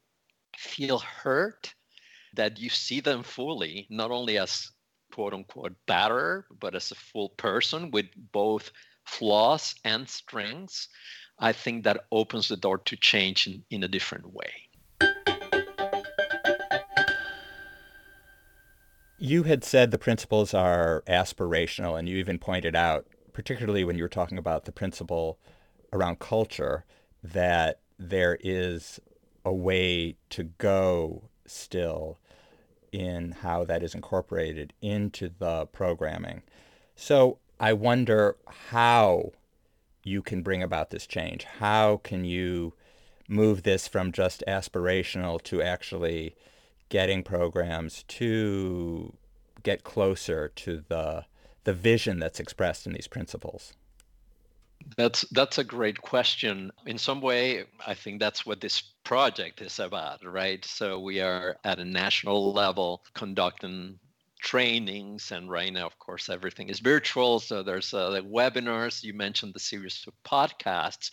feel 0.57 0.99
hurt 0.99 1.73
that 2.33 2.59
you 2.59 2.69
see 2.69 2.99
them 2.99 3.23
fully, 3.23 3.87
not 3.89 4.11
only 4.11 4.37
as 4.37 4.71
quote 5.13 5.33
unquote 5.33 5.75
batterer, 5.87 6.43
but 6.59 6.75
as 6.75 6.91
a 6.91 6.95
full 6.95 7.29
person 7.29 7.91
with 7.91 8.07
both 8.31 8.71
flaws 9.05 9.75
and 9.83 10.09
strengths, 10.09 10.87
I 11.37 11.51
think 11.53 11.83
that 11.83 12.05
opens 12.11 12.47
the 12.47 12.57
door 12.57 12.79
to 12.79 12.95
change 12.95 13.47
in, 13.47 13.63
in 13.69 13.83
a 13.83 13.87
different 13.87 14.33
way. 14.33 14.51
You 19.17 19.43
had 19.43 19.63
said 19.63 19.91
the 19.91 19.97
principles 19.97 20.53
are 20.53 21.03
aspirational, 21.07 21.97
and 21.97 22.09
you 22.09 22.17
even 22.17 22.39
pointed 22.39 22.75
out, 22.75 23.05
particularly 23.31 23.83
when 23.83 23.95
you 23.95 24.03
were 24.03 24.09
talking 24.09 24.37
about 24.37 24.65
the 24.65 24.71
principle 24.71 25.39
around 25.93 26.19
culture, 26.19 26.85
that 27.23 27.79
there 27.97 28.37
is 28.41 28.99
a 29.45 29.53
way 29.53 30.17
to 30.31 30.43
go 30.43 31.29
still 31.45 32.19
in 32.93 33.31
how 33.31 33.65
that 33.65 33.83
is 33.83 33.95
incorporated 33.95 34.71
into 34.81 35.29
the 35.39 35.65
programming. 35.65 36.43
So 36.95 37.39
I 37.59 37.73
wonder 37.73 38.37
how 38.69 39.31
you 40.03 40.21
can 40.21 40.43
bring 40.43 40.61
about 40.61 40.91
this 40.91 41.07
change. 41.07 41.43
How 41.43 41.97
can 41.97 42.23
you 42.23 42.73
move 43.27 43.63
this 43.63 43.87
from 43.87 44.11
just 44.11 44.43
aspirational 44.47 45.41
to 45.43 45.61
actually 45.61 46.35
getting 46.89 47.23
programs 47.23 48.03
to 48.03 49.13
get 49.63 49.83
closer 49.83 50.49
to 50.49 50.83
the 50.87 51.25
the 51.63 51.73
vision 51.73 52.19
that's 52.19 52.41
expressed 52.41 52.85
in 52.85 52.93
these 52.93 53.07
principles? 53.07 53.73
That's 54.97 55.21
that's 55.31 55.57
a 55.57 55.63
great 55.63 56.01
question. 56.01 56.71
In 56.85 56.97
some 56.97 57.21
way, 57.21 57.65
I 57.85 57.93
think 57.93 58.19
that's 58.19 58.45
what 58.45 58.61
this 58.61 58.81
project 59.03 59.61
is 59.61 59.79
about, 59.79 60.23
right? 60.25 60.63
So 60.65 60.99
we 60.99 61.19
are 61.19 61.57
at 61.63 61.79
a 61.79 61.85
national 61.85 62.53
level 62.53 63.03
conducting 63.13 63.99
trainings 64.43 65.31
and 65.31 65.49
right 65.49 65.71
now 65.71 65.85
of 65.85 65.97
course 65.99 66.27
everything 66.27 66.67
is 66.69 66.81
virtual 66.81 67.39
so 67.39 67.63
there's 67.63 67.93
uh, 67.93 68.09
like 68.11 68.25
webinars 68.25 69.01
you 69.01 69.13
mentioned 69.13 69.53
the 69.53 69.59
series 69.59 70.03
of 70.05 70.13
podcasts 70.29 71.09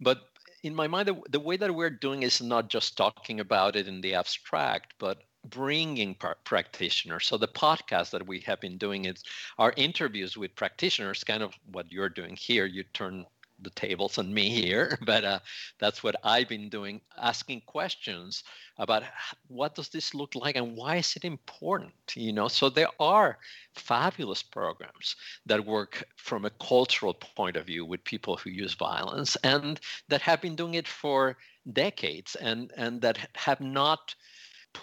but 0.00 0.18
in 0.62 0.74
my 0.74 0.86
mind 0.86 1.08
the, 1.08 1.18
the 1.30 1.40
way 1.40 1.56
that 1.56 1.74
we're 1.74 1.88
doing 1.88 2.22
is 2.22 2.42
not 2.42 2.68
just 2.68 2.94
talking 2.94 3.40
about 3.40 3.74
it 3.74 3.88
in 3.88 4.02
the 4.02 4.14
abstract 4.14 4.92
but 4.98 5.16
bringing 5.44 6.14
practitioners. 6.44 7.26
So 7.26 7.36
the 7.36 7.48
podcast 7.48 8.10
that 8.10 8.26
we 8.26 8.40
have 8.40 8.60
been 8.60 8.78
doing 8.78 9.04
is 9.06 9.22
our 9.58 9.72
interviews 9.76 10.36
with 10.36 10.54
practitioners, 10.54 11.24
kind 11.24 11.42
of 11.42 11.54
what 11.72 11.90
you're 11.90 12.08
doing 12.08 12.36
here. 12.36 12.66
You 12.66 12.84
turn 12.92 13.24
the 13.60 13.70
tables 13.70 14.18
on 14.18 14.32
me 14.32 14.50
here, 14.50 14.98
but 15.06 15.24
uh, 15.24 15.38
that's 15.78 16.02
what 16.02 16.16
I've 16.22 16.48
been 16.48 16.68
doing, 16.68 17.00
asking 17.16 17.62
questions 17.66 18.44
about 18.78 19.02
what 19.48 19.74
does 19.74 19.88
this 19.88 20.14
look 20.14 20.34
like 20.34 20.56
and 20.56 20.76
why 20.76 20.96
is 20.96 21.16
it 21.16 21.24
important. 21.24 21.92
You 22.14 22.32
know, 22.32 22.48
so 22.48 22.68
there 22.68 22.90
are 23.00 23.38
fabulous 23.74 24.42
programs 24.42 25.16
that 25.46 25.64
work 25.64 26.04
from 26.16 26.44
a 26.44 26.50
cultural 26.50 27.14
point 27.14 27.56
of 27.56 27.66
view 27.66 27.84
with 27.84 28.04
people 28.04 28.36
who 28.36 28.50
use 28.50 28.74
violence 28.74 29.36
and 29.42 29.80
that 30.08 30.20
have 30.22 30.40
been 30.40 30.56
doing 30.56 30.74
it 30.74 30.86
for 30.86 31.36
decades 31.72 32.34
and 32.36 32.72
and 32.76 33.02
that 33.02 33.18
have 33.34 33.60
not 33.60 34.14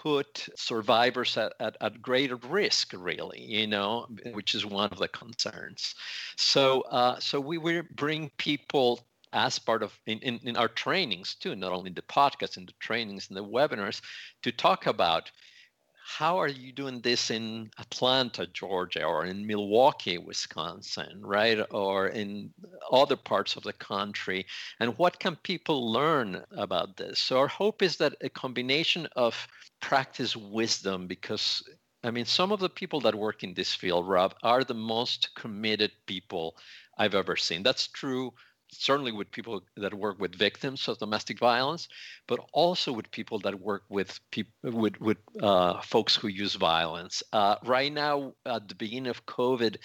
put 0.04 0.48
survivors 0.56 1.38
at, 1.38 1.54
at, 1.60 1.78
at, 1.82 2.02
greater 2.02 2.36
risk, 2.36 2.94
really, 2.96 3.42
you 3.42 3.68
know, 3.68 4.08
which 4.34 4.56
is 4.56 4.66
one 4.66 4.90
of 4.92 4.98
the 4.98 5.08
concerns. 5.08 5.96
So, 6.38 6.82
uh, 6.82 7.20
so 7.20 7.40
we 7.40 7.58
will 7.58 7.84
bring 7.96 8.30
people 8.38 9.06
as 9.34 9.60
part 9.60 9.84
of 9.84 9.98
in, 10.06 10.20
in, 10.20 10.40
in 10.44 10.58
our 10.58 10.68
trainings 10.68 11.36
too, 11.36 11.56
not 11.56 11.72
only 11.72 11.92
the 11.92 12.02
podcast 12.04 12.58
and 12.58 12.68
the 12.68 12.74
trainings 12.80 13.28
and 13.30 13.38
the 13.38 13.44
webinars, 13.44 14.02
to 14.44 14.52
talk 14.52 14.86
about 14.86 15.32
how 16.08 16.38
are 16.40 16.48
you 16.48 16.72
doing 16.72 17.02
this 17.02 17.32
in 17.32 17.72
Atlanta, 17.80 18.46
Georgia, 18.46 19.04
or 19.04 19.26
in 19.26 19.48
Milwaukee, 19.48 20.20
Wisconsin, 20.20 21.20
right? 21.20 21.60
Or 21.72 22.08
in 22.10 22.54
other 22.92 23.16
parts 23.16 23.56
of 23.56 23.64
the 23.64 23.74
country? 23.74 24.46
And 24.80 24.96
what 25.00 25.20
can 25.20 25.36
people 25.38 25.92
learn 25.92 26.44
about 26.52 26.96
this? 26.96 27.20
So, 27.20 27.40
our 27.40 27.48
hope 27.48 27.82
is 27.82 27.98
that 27.98 28.14
a 28.22 28.30
combination 28.30 29.08
of 29.16 29.48
practice 29.82 30.36
wisdom, 30.36 31.08
because 31.08 31.64
I 32.04 32.12
mean, 32.12 32.26
some 32.26 32.52
of 32.52 32.60
the 32.60 32.70
people 32.70 33.02
that 33.02 33.16
work 33.16 33.44
in 33.44 33.56
this 33.56 33.74
field, 33.74 34.08
Rob, 34.08 34.36
are 34.44 34.64
the 34.64 34.76
most 34.76 35.34
committed 35.34 35.92
people 36.06 36.56
I've 37.00 37.16
ever 37.16 37.36
seen. 37.36 37.64
That's 37.64 37.88
true 37.88 38.32
certainly 38.72 39.12
with 39.12 39.32
people 39.32 39.64
that 39.78 39.94
work 39.94 40.20
with 40.20 40.36
victims 40.36 40.88
of 40.88 40.98
domestic 40.98 41.40
violence, 41.40 41.88
but 42.28 42.40
also 42.54 42.92
with 42.92 43.10
people 43.12 43.40
that 43.40 43.60
work 43.60 43.84
with 43.90 44.20
people 44.32 44.54
with 44.64 45.00
with 45.00 45.18
uh, 45.42 45.82
folks 45.82 46.16
who 46.16 46.28
use 46.28 46.56
violence. 46.56 47.24
Uh, 47.34 47.56
right 47.64 47.92
now, 47.92 48.34
at 48.46 48.68
the 48.68 48.76
beginning 48.76 49.10
of 49.10 49.26
COVID, 49.26 49.78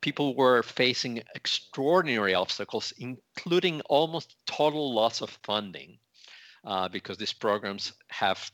people 0.00 0.34
were 0.34 0.62
facing 0.62 1.22
extraordinary 1.34 2.34
obstacles, 2.34 2.92
including 2.98 3.80
almost 3.82 4.36
total 4.46 4.94
loss 4.94 5.20
of 5.20 5.30
funding, 5.42 5.98
uh, 6.64 6.88
because 6.88 7.16
these 7.18 7.32
programs 7.32 7.92
have 8.08 8.50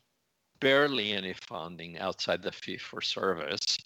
barely 0.61 1.13
any 1.13 1.33
funding 1.33 1.99
outside 1.99 2.43
the 2.43 2.51
fee 2.51 2.77
for 2.77 3.01
service 3.01 3.79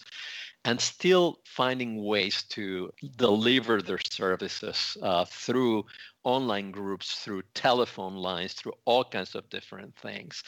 and 0.65 0.79
still 0.79 1.39
finding 1.45 2.03
ways 2.03 2.43
to 2.43 2.89
deliver 3.17 3.81
their 3.81 3.99
services 4.09 4.97
uh, 5.01 5.25
through 5.25 5.85
online 6.23 6.71
groups, 6.71 7.15
through 7.15 7.43
telephone 7.53 8.15
lines, 8.15 8.53
through 8.53 8.73
all 8.85 9.03
kinds 9.03 9.35
of 9.35 9.49
different 9.49 9.93
things. 9.97 10.41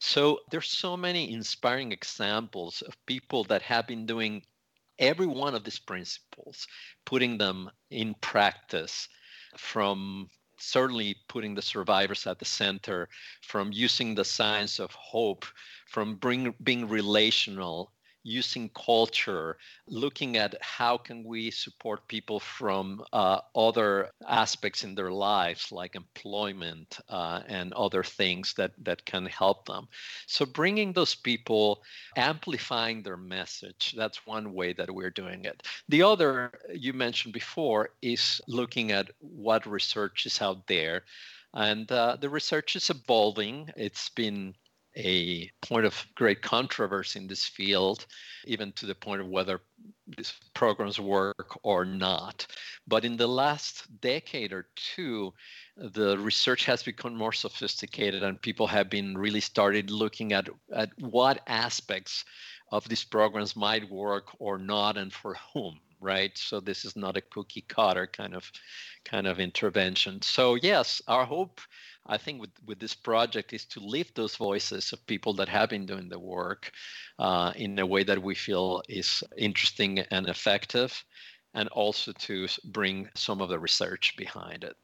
So 0.00 0.40
there's 0.50 0.70
so 0.70 0.96
many 0.96 1.32
inspiring 1.32 1.92
examples 1.92 2.82
of 2.82 2.96
people 3.04 3.44
that 3.44 3.62
have 3.62 3.86
been 3.86 4.06
doing 4.06 4.42
every 4.98 5.26
one 5.26 5.54
of 5.54 5.64
these 5.64 5.78
principles, 5.78 6.66
putting 7.04 7.36
them 7.36 7.70
in 7.90 8.14
practice 8.20 9.08
from 9.56 10.28
certainly 10.58 11.16
putting 11.28 11.54
the 11.54 11.62
survivors 11.62 12.26
at 12.26 12.38
the 12.38 12.44
center, 12.44 13.08
from 13.42 13.70
using 13.72 14.14
the 14.14 14.24
science 14.24 14.80
of 14.80 14.90
hope, 14.92 15.44
from 15.86 16.16
bring, 16.16 16.52
being 16.62 16.88
relational 16.88 17.92
using 18.22 18.70
culture, 18.70 19.56
looking 19.86 20.36
at 20.36 20.54
how 20.60 20.96
can 20.96 21.24
we 21.24 21.50
support 21.50 22.08
people 22.08 22.40
from 22.40 23.02
uh, 23.12 23.40
other 23.54 24.10
aspects 24.26 24.84
in 24.84 24.94
their 24.94 25.10
lives, 25.10 25.72
like 25.72 25.94
employment 25.94 26.98
uh, 27.08 27.40
and 27.46 27.72
other 27.72 28.02
things 28.02 28.54
that, 28.54 28.72
that 28.82 29.04
can 29.04 29.26
help 29.26 29.66
them. 29.66 29.88
So 30.26 30.44
bringing 30.44 30.92
those 30.92 31.14
people, 31.14 31.82
amplifying 32.16 33.02
their 33.02 33.16
message, 33.16 33.94
that's 33.96 34.26
one 34.26 34.52
way 34.52 34.72
that 34.74 34.90
we're 34.90 35.10
doing 35.10 35.44
it. 35.44 35.62
The 35.88 36.02
other 36.02 36.52
you 36.74 36.92
mentioned 36.92 37.34
before 37.34 37.90
is 38.02 38.40
looking 38.46 38.92
at 38.92 39.10
what 39.20 39.66
research 39.66 40.26
is 40.26 40.42
out 40.42 40.66
there. 40.66 41.04
And 41.54 41.90
uh, 41.90 42.16
the 42.20 42.28
research 42.28 42.76
is 42.76 42.90
evolving. 42.90 43.70
It's 43.74 44.10
been 44.10 44.54
a 44.98 45.48
point 45.62 45.86
of 45.86 46.06
great 46.16 46.42
controversy 46.42 47.20
in 47.20 47.28
this 47.28 47.44
field, 47.44 48.06
even 48.44 48.72
to 48.72 48.86
the 48.86 48.94
point 48.94 49.20
of 49.20 49.28
whether 49.28 49.60
these 50.16 50.32
programs 50.54 50.98
work 50.98 51.58
or 51.62 51.84
not. 51.84 52.46
But 52.86 53.04
in 53.04 53.16
the 53.16 53.28
last 53.28 53.86
decade 54.00 54.52
or 54.52 54.66
two, 54.74 55.32
the 55.76 56.18
research 56.18 56.64
has 56.64 56.82
become 56.82 57.14
more 57.14 57.32
sophisticated 57.32 58.24
and 58.24 58.42
people 58.42 58.66
have 58.66 58.90
been 58.90 59.16
really 59.16 59.40
started 59.40 59.90
looking 59.90 60.32
at, 60.32 60.48
at 60.74 60.90
what 60.98 61.42
aspects 61.46 62.24
of 62.72 62.88
these 62.88 63.04
programs 63.04 63.54
might 63.54 63.88
work 63.90 64.28
or 64.40 64.58
not 64.58 64.96
and 64.96 65.12
for 65.12 65.36
whom 65.54 65.78
right 66.00 66.36
so 66.38 66.60
this 66.60 66.84
is 66.84 66.94
not 66.94 67.16
a 67.16 67.20
cookie 67.20 67.64
cutter 67.66 68.06
kind 68.06 68.34
of 68.34 68.50
kind 69.04 69.26
of 69.26 69.40
intervention 69.40 70.20
so 70.22 70.54
yes 70.54 71.02
our 71.08 71.24
hope 71.24 71.60
I 72.08 72.16
think 72.16 72.40
with, 72.40 72.50
with 72.66 72.78
this 72.78 72.94
project 72.94 73.52
is 73.52 73.66
to 73.66 73.80
lift 73.80 74.14
those 74.14 74.34
voices 74.36 74.92
of 74.92 75.06
people 75.06 75.34
that 75.34 75.48
have 75.48 75.68
been 75.68 75.84
doing 75.84 76.08
the 76.08 76.18
work 76.18 76.72
uh, 77.18 77.52
in 77.54 77.78
a 77.78 77.86
way 77.86 78.02
that 78.04 78.22
we 78.22 78.34
feel 78.34 78.82
is 78.88 79.22
interesting 79.36 79.98
and 80.10 80.26
effective, 80.28 81.04
and 81.54 81.68
also 81.68 82.12
to 82.12 82.48
bring 82.64 83.08
some 83.14 83.40
of 83.42 83.50
the 83.50 83.58
research 83.58 84.14
behind 84.16 84.64
it. 84.64 84.76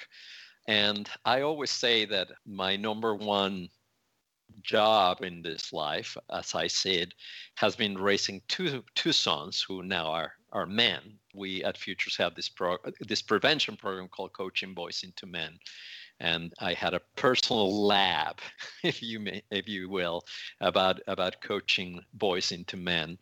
And 0.68 1.10
I 1.26 1.42
always 1.42 1.72
say 1.72 2.06
that 2.06 2.30
my 2.46 2.76
number 2.76 3.16
one 3.16 3.70
job 4.62 5.24
in 5.24 5.42
this 5.42 5.74
life, 5.74 6.18
as 6.32 6.56
I 6.56 6.68
said, 6.68 7.14
has 7.56 7.76
been 7.76 7.98
raising 7.98 8.42
two 8.48 8.84
two 8.96 9.14
sons 9.14 9.64
who 9.68 9.84
now 9.84 10.08
are 10.08 10.34
are 10.52 10.66
men. 10.66 11.20
We 11.34 11.64
at 11.64 11.78
Futures 11.78 12.18
have 12.18 12.36
this 12.36 12.50
pro 12.50 12.78
this 13.00 13.22
prevention 13.22 13.78
program 13.78 14.08
called 14.10 14.34
Coaching 14.34 14.74
Boys 14.74 15.04
into 15.04 15.26
Men, 15.26 15.58
and 16.22 16.54
I 16.60 16.74
had 16.74 16.94
a 16.94 17.02
personal 17.16 17.86
lab, 17.86 18.40
if 18.84 19.02
you 19.02 19.20
may, 19.20 19.42
if 19.50 19.68
you 19.68 19.90
will, 19.90 20.24
about 20.62 21.02
about 21.08 21.42
coaching 21.42 22.00
boys 22.14 22.52
into 22.52 22.78
men. 22.78 23.18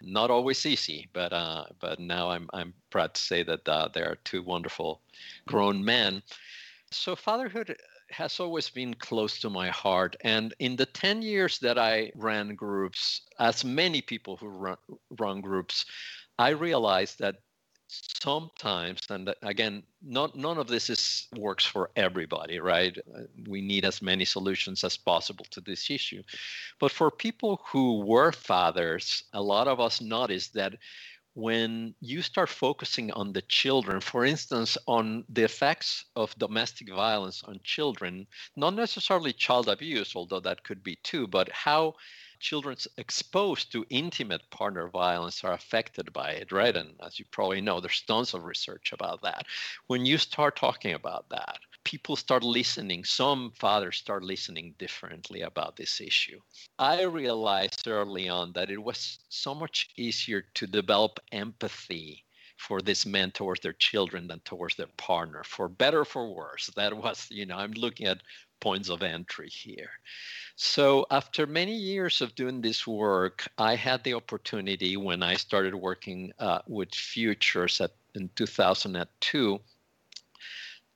Not 0.00 0.30
always 0.30 0.64
easy, 0.64 1.08
but 1.12 1.32
uh, 1.32 1.64
but 1.80 1.98
now 1.98 2.30
I'm 2.30 2.48
I'm 2.52 2.72
proud 2.90 3.14
to 3.14 3.20
say 3.20 3.42
that 3.42 3.68
uh, 3.68 3.88
there 3.92 4.08
are 4.08 4.18
two 4.24 4.42
wonderful 4.42 5.02
grown 5.48 5.84
men. 5.84 6.22
So 6.92 7.16
fatherhood 7.16 7.76
has 8.10 8.40
always 8.40 8.70
been 8.70 8.94
close 8.94 9.38
to 9.40 9.50
my 9.50 9.68
heart. 9.68 10.16
And 10.22 10.54
in 10.58 10.76
the 10.76 10.86
10 10.86 11.22
years 11.22 11.58
that 11.60 11.78
I 11.78 12.10
ran 12.14 12.54
groups, 12.54 13.22
as 13.38 13.64
many 13.64 14.00
people 14.00 14.36
who 14.36 14.48
run, 14.48 14.76
run 15.18 15.40
groups, 15.40 15.84
I 16.38 16.50
realized 16.50 17.18
that 17.18 17.36
sometimes 17.88 19.00
and 19.08 19.34
again 19.42 19.82
not 20.02 20.36
none 20.36 20.58
of 20.58 20.68
this 20.68 20.90
is 20.90 21.26
works 21.38 21.64
for 21.64 21.90
everybody 21.96 22.58
right 22.60 22.98
we 23.48 23.62
need 23.62 23.84
as 23.84 24.02
many 24.02 24.26
solutions 24.26 24.84
as 24.84 24.96
possible 24.98 25.46
to 25.50 25.60
this 25.62 25.90
issue 25.90 26.22
but 26.80 26.92
for 26.92 27.10
people 27.10 27.62
who 27.66 28.04
were 28.04 28.30
fathers 28.30 29.24
a 29.32 29.40
lot 29.40 29.66
of 29.66 29.80
us 29.80 30.02
noticed 30.02 30.52
that 30.52 30.74
when 31.38 31.94
you 32.00 32.20
start 32.20 32.48
focusing 32.48 33.12
on 33.12 33.32
the 33.32 33.42
children, 33.42 34.00
for 34.00 34.24
instance, 34.24 34.76
on 34.88 35.24
the 35.28 35.44
effects 35.44 36.04
of 36.16 36.36
domestic 36.36 36.92
violence 36.92 37.44
on 37.44 37.60
children, 37.62 38.26
not 38.56 38.74
necessarily 38.74 39.32
child 39.32 39.68
abuse, 39.68 40.16
although 40.16 40.40
that 40.40 40.64
could 40.64 40.82
be 40.82 40.96
too, 41.04 41.28
but 41.28 41.48
how 41.52 41.94
children 42.40 42.76
exposed 42.96 43.70
to 43.70 43.86
intimate 43.88 44.50
partner 44.50 44.88
violence 44.88 45.44
are 45.44 45.52
affected 45.52 46.12
by 46.12 46.30
it, 46.30 46.50
right? 46.50 46.74
And 46.74 46.96
as 47.06 47.20
you 47.20 47.24
probably 47.30 47.60
know, 47.60 47.78
there's 47.78 48.02
tons 48.02 48.34
of 48.34 48.42
research 48.42 48.92
about 48.92 49.22
that. 49.22 49.46
When 49.86 50.04
you 50.04 50.18
start 50.18 50.56
talking 50.56 50.94
about 50.94 51.28
that, 51.30 51.58
people 51.88 52.16
start 52.16 52.42
listening. 52.42 53.02
Some 53.02 53.50
fathers 53.52 53.96
start 53.96 54.22
listening 54.22 54.74
differently 54.78 55.40
about 55.40 55.74
this 55.74 56.02
issue. 56.02 56.38
I 56.78 57.04
realized 57.04 57.88
early 57.88 58.28
on 58.28 58.52
that 58.52 58.70
it 58.70 58.76
was 58.76 59.20
so 59.30 59.54
much 59.54 59.88
easier 59.96 60.44
to 60.52 60.66
develop 60.66 61.18
empathy 61.32 62.26
for 62.58 62.82
this 62.82 63.06
men 63.06 63.30
towards 63.30 63.62
their 63.62 63.72
children 63.72 64.26
than 64.26 64.40
towards 64.40 64.76
their 64.76 64.92
partner, 64.98 65.42
for 65.44 65.66
better 65.66 66.04
for 66.04 66.30
worse. 66.30 66.66
That 66.76 66.94
was, 66.94 67.26
you 67.30 67.46
know, 67.46 67.56
I'm 67.56 67.72
looking 67.72 68.06
at 68.06 68.20
points 68.60 68.90
of 68.90 69.02
entry 69.02 69.48
here. 69.48 69.92
So, 70.56 71.06
after 71.10 71.46
many 71.46 71.74
years 71.74 72.20
of 72.20 72.34
doing 72.34 72.60
this 72.60 72.86
work, 72.86 73.48
I 73.56 73.76
had 73.76 74.04
the 74.04 74.12
opportunity 74.12 74.98
when 74.98 75.22
I 75.22 75.36
started 75.36 75.74
working 75.74 76.32
uh, 76.38 76.58
with 76.66 76.94
Futures 76.94 77.80
at, 77.80 77.92
in 78.14 78.28
2002 78.36 79.60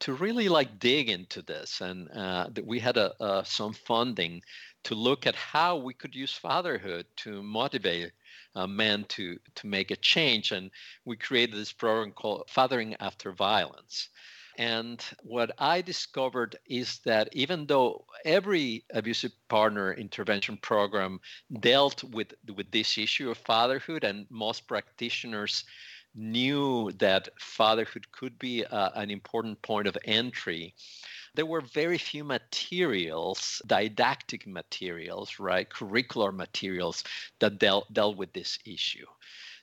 to 0.02 0.14
really 0.14 0.48
like 0.48 0.80
dig 0.80 1.08
into 1.08 1.42
this. 1.42 1.80
And 1.80 2.10
uh, 2.10 2.48
we 2.64 2.80
had 2.80 2.96
a, 2.96 3.14
uh, 3.22 3.44
some 3.44 3.72
funding 3.72 4.42
to 4.82 4.96
look 4.96 5.28
at 5.28 5.36
how 5.36 5.76
we 5.76 5.94
could 5.94 6.12
use 6.14 6.32
fatherhood 6.32 7.06
to 7.18 7.40
motivate 7.40 8.10
uh, 8.56 8.66
men 8.66 9.04
to 9.10 9.38
to 9.54 9.66
make 9.66 9.92
a 9.92 9.96
change. 9.96 10.50
And 10.50 10.70
we 11.04 11.16
created 11.16 11.56
this 11.56 11.72
program 11.72 12.12
called 12.12 12.50
Fathering 12.50 12.96
After 12.98 13.32
Violence. 13.32 14.08
And 14.58 15.02
what 15.22 15.52
I 15.58 15.80
discovered 15.80 16.56
is 16.66 16.98
that 17.04 17.28
even 17.32 17.66
though 17.66 18.04
every 18.24 18.84
abusive 18.92 19.32
partner 19.48 19.94
intervention 19.94 20.58
program 20.58 21.20
dealt 21.60 22.04
with, 22.04 22.34
with 22.54 22.70
this 22.70 22.98
issue 22.98 23.30
of 23.30 23.38
fatherhood, 23.38 24.04
and 24.04 24.26
most 24.30 24.68
practitioners 24.68 25.64
knew 26.14 26.90
that 26.92 27.28
fatherhood 27.38 28.10
could 28.12 28.38
be 28.38 28.64
uh, 28.64 28.90
an 28.94 29.10
important 29.10 29.60
point 29.62 29.86
of 29.86 29.96
entry, 30.04 30.74
there 31.34 31.46
were 31.46 31.62
very 31.62 31.98
few 31.98 32.24
materials, 32.24 33.62
didactic 33.66 34.46
materials, 34.46 35.38
right, 35.38 35.68
curricular 35.68 36.34
materials 36.34 37.04
that 37.38 37.58
dealt, 37.58 37.92
dealt 37.92 38.16
with 38.16 38.32
this 38.32 38.58
issue. 38.66 39.06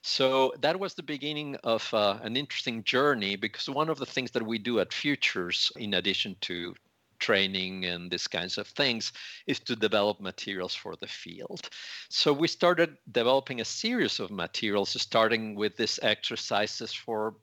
So 0.02 0.54
that 0.60 0.80
was 0.80 0.94
the 0.94 1.02
beginning 1.02 1.56
of 1.62 1.92
uh, 1.92 2.18
an 2.22 2.36
interesting 2.36 2.82
journey 2.84 3.36
because 3.36 3.68
one 3.68 3.88
of 3.88 3.98
the 3.98 4.06
things 4.06 4.30
that 4.32 4.44
we 4.44 4.58
do 4.58 4.80
at 4.80 4.92
Futures, 4.92 5.70
in 5.76 5.94
addition 5.94 6.36
to 6.42 6.74
training 7.20 7.84
and 7.84 8.10
these 8.10 8.26
kinds 8.26 8.58
of 8.58 8.66
things 8.66 9.12
is 9.46 9.60
to 9.60 9.76
develop 9.76 10.20
materials 10.20 10.74
for 10.74 10.96
the 10.96 11.06
field. 11.06 11.68
So 12.08 12.32
we 12.32 12.48
started 12.48 12.96
developing 13.12 13.60
a 13.60 13.64
series 13.64 14.18
of 14.20 14.30
materials, 14.30 15.00
starting 15.00 15.54
with 15.54 15.76
these 15.76 16.00
exercises 16.02 16.92
for 16.92 17.36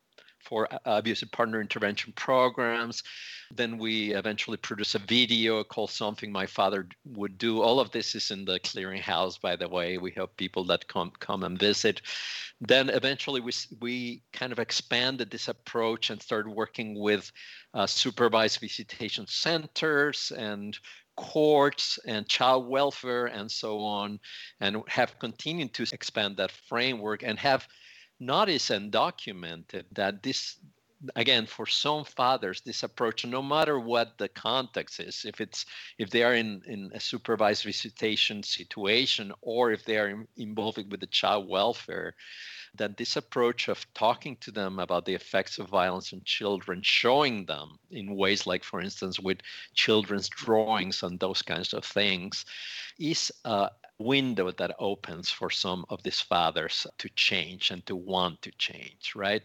for 0.48 0.68
abusive 0.86 1.32
partner 1.32 1.60
intervention 1.60 2.14
programs. 2.16 3.04
Then 3.52 3.78
we 3.78 4.14
eventually 4.14 4.58
produce 4.58 4.96
a 4.96 5.00
video 5.00 5.64
called 5.64 5.90
Something 5.90 6.32
My 6.32 6.46
Father 6.46 6.88
Would 7.06 7.38
Do. 7.38 7.62
All 7.62 7.80
of 7.80 7.92
this 7.92 8.16
is 8.16 8.32
in 8.32 8.46
the 8.46 8.60
clearinghouse, 8.60 9.40
by 9.40 9.56
the 9.56 9.70
way. 9.70 9.98
We 9.98 10.12
have 10.12 10.36
people 10.38 10.66
that 10.66 10.88
come 10.88 11.12
come 11.20 11.44
and 11.44 11.60
visit. 11.60 12.02
Then 12.60 12.90
eventually 12.90 13.42
we 13.42 13.52
we 13.80 14.24
kind 14.34 14.52
of 14.52 14.60
expanded 14.60 15.30
this 15.30 15.48
approach 15.48 16.10
and 16.10 16.22
started 16.22 16.50
working 16.50 17.00
with 17.00 17.32
uh, 17.74 17.88
supervised 17.88 18.60
visitation 18.60 19.26
centers 19.28 20.32
and 20.32 20.78
courts 21.16 22.00
and 22.06 22.28
child 22.28 22.68
welfare 22.68 23.26
and 23.26 23.50
so 23.52 23.80
on, 23.80 24.20
and 24.60 24.84
have 24.88 25.20
continued 25.20 25.74
to 25.74 25.84
expand 25.94 26.38
that 26.38 26.52
framework 26.52 27.24
and 27.24 27.40
have 27.40 27.68
noticed 28.20 28.70
and 28.70 28.92
documented 28.92 29.86
that 29.92 30.24
this 30.24 30.58
again 31.16 31.46
for 31.46 31.68
some 31.68 32.04
fathers 32.04 32.62
this 32.62 32.82
approach 32.82 33.24
no 33.24 33.42
matter 33.42 33.80
what 33.80 34.18
the 34.18 34.28
context 34.28 35.00
is 35.00 35.26
if 35.26 35.40
it's 35.40 35.66
if 36.00 36.10
they 36.10 36.24
are 36.24 36.34
in 36.34 36.62
in 36.66 36.90
a 36.94 37.00
supervised 37.00 37.64
visitation 37.64 38.42
situation 38.42 39.32
or 39.42 39.72
if 39.72 39.86
they 39.86 39.98
are 39.98 40.26
involved 40.38 40.92
with 40.92 41.00
the 41.00 41.08
child 41.08 41.48
welfare 41.48 42.16
that 42.76 42.98
this 42.98 43.16
approach 43.16 43.68
of 43.68 43.86
talking 43.94 44.36
to 44.38 44.52
them 44.52 44.80
about 44.80 45.06
the 45.06 45.14
effects 45.14 45.60
of 45.60 45.70
violence 45.70 46.14
on 46.14 46.22
children 46.26 46.82
showing 46.82 47.46
them 47.46 47.78
in 47.92 48.16
ways 48.16 48.48
like 48.48 48.64
for 48.64 48.82
instance 48.82 49.20
with 49.20 49.38
children's 49.76 50.30
drawings 50.30 51.04
and 51.04 51.20
those 51.20 51.44
kinds 51.44 51.74
of 51.74 51.86
things 51.86 52.46
is 53.00 53.32
uh, 53.46 53.70
window 54.00 54.52
that 54.52 54.76
opens 54.80 55.30
for 55.30 55.50
some 55.50 55.86
of 55.90 56.04
these 56.04 56.20
fathers 56.20 56.86
to 56.98 57.10
change 57.10 57.72
and 57.72 57.86
to 57.86 57.96
want 57.96 58.42
to 58.44 58.52
change, 58.58 59.14
right? 59.16 59.42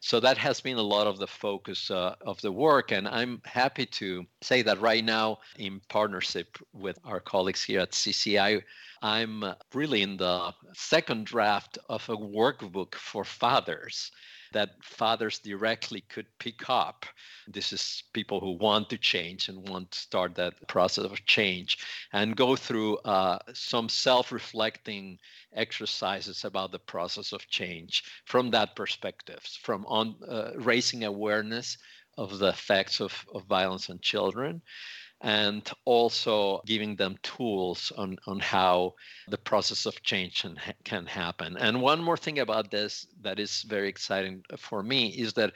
So 0.00 0.20
that 0.20 0.38
has 0.38 0.60
been 0.60 0.76
a 0.76 0.82
lot 0.82 1.06
of 1.06 1.18
the 1.18 1.26
focus 1.26 1.90
uh, 1.90 2.14
of 2.20 2.40
the 2.40 2.52
work. 2.52 2.92
And 2.92 3.08
I'm 3.08 3.40
happy 3.44 3.86
to 3.86 4.24
say 4.42 4.62
that 4.62 4.80
right 4.80 5.04
now, 5.04 5.38
in 5.58 5.80
partnership 5.88 6.58
with 6.72 6.98
our 7.04 7.20
colleagues 7.20 7.64
here 7.64 7.80
at 7.80 7.92
CCI, 7.92 8.62
I'm 9.02 9.44
really 9.74 10.02
in 10.02 10.16
the 10.16 10.52
second 10.74 11.26
draft 11.26 11.78
of 11.88 12.08
a 12.08 12.16
workbook 12.16 12.94
for 12.94 13.24
fathers 13.24 14.10
that 14.52 14.70
fathers 14.82 15.38
directly 15.38 16.02
could 16.08 16.26
pick 16.38 16.68
up. 16.68 17.06
This 17.46 17.72
is 17.72 18.04
people 18.12 18.40
who 18.40 18.52
want 18.52 18.90
to 18.90 18.98
change 18.98 19.48
and 19.48 19.68
want 19.68 19.90
to 19.90 19.98
start 19.98 20.34
that 20.36 20.54
process 20.68 21.04
of 21.04 21.24
change 21.26 21.78
and 22.12 22.36
go 22.36 22.56
through 22.56 22.98
uh, 22.98 23.38
some 23.52 23.88
self 23.88 24.32
reflecting 24.32 25.18
exercises 25.54 26.44
about 26.44 26.72
the 26.72 26.78
process 26.78 27.32
of 27.32 27.46
change 27.48 28.04
from 28.24 28.50
that 28.50 28.76
perspective, 28.76 29.40
from 29.62 29.84
on, 29.86 30.16
uh, 30.28 30.50
raising 30.56 31.04
awareness 31.04 31.78
of 32.18 32.38
the 32.38 32.48
effects 32.48 33.00
of, 33.00 33.26
of 33.34 33.44
violence 33.44 33.90
on 33.90 33.98
children 34.00 34.62
and 35.22 35.70
also 35.84 36.60
giving 36.66 36.94
them 36.96 37.16
tools 37.22 37.92
on, 37.96 38.18
on 38.26 38.38
how 38.38 38.94
the 39.28 39.38
process 39.38 39.86
of 39.86 40.02
change 40.02 40.42
can, 40.42 40.58
can 40.84 41.06
happen. 41.06 41.56
And 41.56 41.80
one 41.80 42.02
more 42.02 42.16
thing 42.16 42.40
about 42.40 42.70
this 42.70 43.06
that 43.22 43.40
is 43.40 43.62
very 43.62 43.88
exciting 43.88 44.42
for 44.58 44.82
me 44.82 45.08
is 45.08 45.32
that 45.34 45.52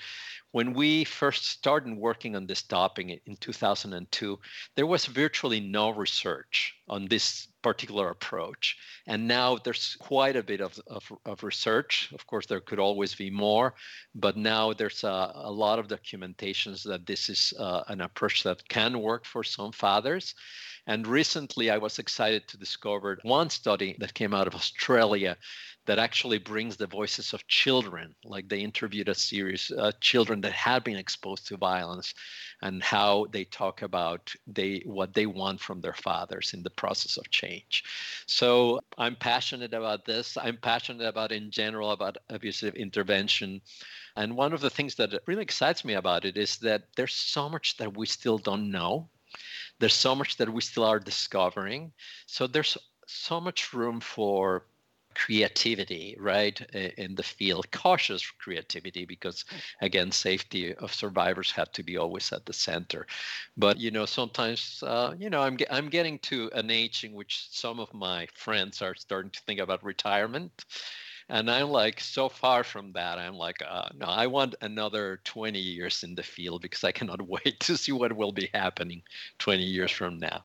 when 0.53 0.73
we 0.75 1.05
first 1.05 1.47
started 1.47 1.97
working 1.97 2.35
on 2.35 2.47
this 2.47 2.63
topic 2.63 3.21
in 3.27 3.37
2002, 3.37 4.39
there 4.75 4.87
was 4.87 5.07
virtually 5.07 5.61
no 5.61 5.91
research 5.91 6.75
on 6.89 7.07
this 7.07 7.47
particular 7.63 8.11
approach. 8.11 8.77
And 9.07 9.29
now 9.29 9.59
there's 9.59 9.97
quite 10.01 10.35
a 10.35 10.43
bit 10.43 10.61
of, 10.61 10.79
of, 10.89 11.13
of 11.25 11.45
research. 11.45 12.11
Of 12.15 12.27
course, 12.27 12.47
there 12.47 12.61
could 12.61 12.79
always 12.79 13.15
be 13.15 13.31
more, 13.31 13.75
but 14.15 14.37
now 14.37 14.73
there's 14.73 15.05
a, 15.05 15.33
a 15.35 15.53
lot 15.53 15.79
of 15.79 15.89
documentations 15.89 16.83
that 16.85 17.07
this 17.07 17.29
is 17.29 17.55
uh, 17.59 17.83
an 17.89 18.01
approach 18.01 18.43
that 18.43 18.67
can 18.69 19.01
work 19.01 19.25
for 19.25 19.45
some 19.45 19.73
fathers. 19.73 20.35
And 20.87 21.07
recently, 21.07 21.71
I 21.71 21.79
was 21.79 21.99
excited 21.99 22.49
to 22.49 22.59
discover 22.59 23.19
one 23.23 23.51
study 23.51 23.97
that 23.99 24.15
came 24.15 24.35
out 24.35 24.47
of 24.47 24.55
Australia 24.55 25.37
that 25.87 25.99
actually 25.99 26.39
brings 26.39 26.77
the 26.77 26.87
voices 26.87 27.33
of 27.33 27.47
children. 27.49 28.15
Like 28.25 28.49
they 28.49 28.61
interviewed 28.61 29.09
a 29.09 29.15
series 29.15 29.71
uh, 29.71 29.93
children 30.01 30.41
that 30.43 30.53
had 30.53 30.85
been 30.85 30.97
exposed 30.97 31.47
to 31.49 31.57
violence, 31.57 32.15
and 32.63 32.83
how 32.83 33.27
they 33.33 33.45
talk 33.45 33.83
about 33.83 34.33
they 34.47 34.83
what 34.85 35.15
they 35.15 35.27
want 35.27 35.61
from 35.61 35.81
their 35.81 35.95
fathers 35.95 36.53
in 36.55 36.63
the 36.63 36.71
process 36.71 37.17
of 37.17 37.31
change. 37.31 37.85
So 38.27 38.81
I'm 38.99 39.17
passionate 39.17 39.75
about 39.75 40.05
this. 40.05 40.37
I'm 40.37 40.59
passionate 40.59 41.07
about 41.07 41.33
in 41.33 41.51
general 41.51 41.93
about 41.93 42.19
abusive 42.29 42.75
intervention. 42.75 43.61
And 44.17 44.37
one 44.37 44.53
of 44.53 44.61
the 44.61 44.71
things 44.71 44.95
that 44.97 45.23
really 45.27 45.43
excites 45.43 45.85
me 45.85 45.95
about 45.95 46.25
it 46.25 46.37
is 46.37 46.59
that 46.59 46.83
there's 46.97 47.15
so 47.15 47.49
much 47.49 47.77
that 47.79 47.97
we 47.97 48.07
still 48.07 48.39
don't 48.39 48.71
know 48.71 49.09
there's 49.81 49.95
so 49.95 50.15
much 50.15 50.37
that 50.37 50.53
we 50.53 50.61
still 50.61 50.85
are 50.85 51.01
discovering. 51.01 51.93
So 52.27 52.47
there's 52.47 52.79
so 53.07 53.41
much 53.41 53.73
room 53.73 54.01
for 54.01 54.65
creativity 55.15 56.17
right 56.21 56.61
in 56.97 57.17
the 57.17 57.23
field. 57.23 57.71
Cautious 57.73 58.25
creativity 58.31 59.05
because 59.05 59.45
again 59.81 60.13
safety 60.13 60.73
of 60.77 60.95
survivors 60.95 61.51
had 61.51 61.73
to 61.73 61.83
be 61.83 61.97
always 61.97 62.33
at 62.33 62.47
the 62.47 62.53
center. 62.53 63.07
But 63.57 63.81
you 63.81 63.91
know 63.91 64.07
sometimes 64.07 64.83
uh, 64.87 65.15
you 65.19 65.29
know 65.29 65.43
i'm 65.43 65.59
i'm 65.71 65.89
getting 65.89 66.19
to 66.21 66.51
an 66.55 66.71
age 66.71 67.03
in 67.03 67.13
which 67.13 67.49
some 67.51 67.81
of 67.81 67.93
my 67.93 68.29
friends 68.35 68.83
are 68.83 68.95
starting 68.95 69.33
to 69.33 69.41
think 69.41 69.59
about 69.59 69.83
retirement 69.83 70.65
and 71.31 71.51
I'm 71.51 71.71
like 71.71 72.01
so 72.01 72.29
far 72.29 72.65
from 72.65 72.93
that. 72.93 73.19
I'm 73.19 73.37
like, 73.37 73.59
uh, 73.67 73.89
no, 73.95 74.07
I 74.07 74.27
want 74.27 74.57
another 74.61 75.21
20 75.25 75.59
years 75.59 76.03
in 76.03 76.17
the 76.17 76.25
field 76.25 76.63
because 76.63 76.83
I 76.83 76.93
cannot 76.93 77.23
wait 77.29 77.61
to 77.61 77.77
see 77.77 77.93
what 77.93 78.15
will 78.15 78.33
be 78.33 78.51
happening 78.53 79.03
20 79.39 79.63
years 79.63 79.93
from 79.93 80.19
now. 80.19 80.45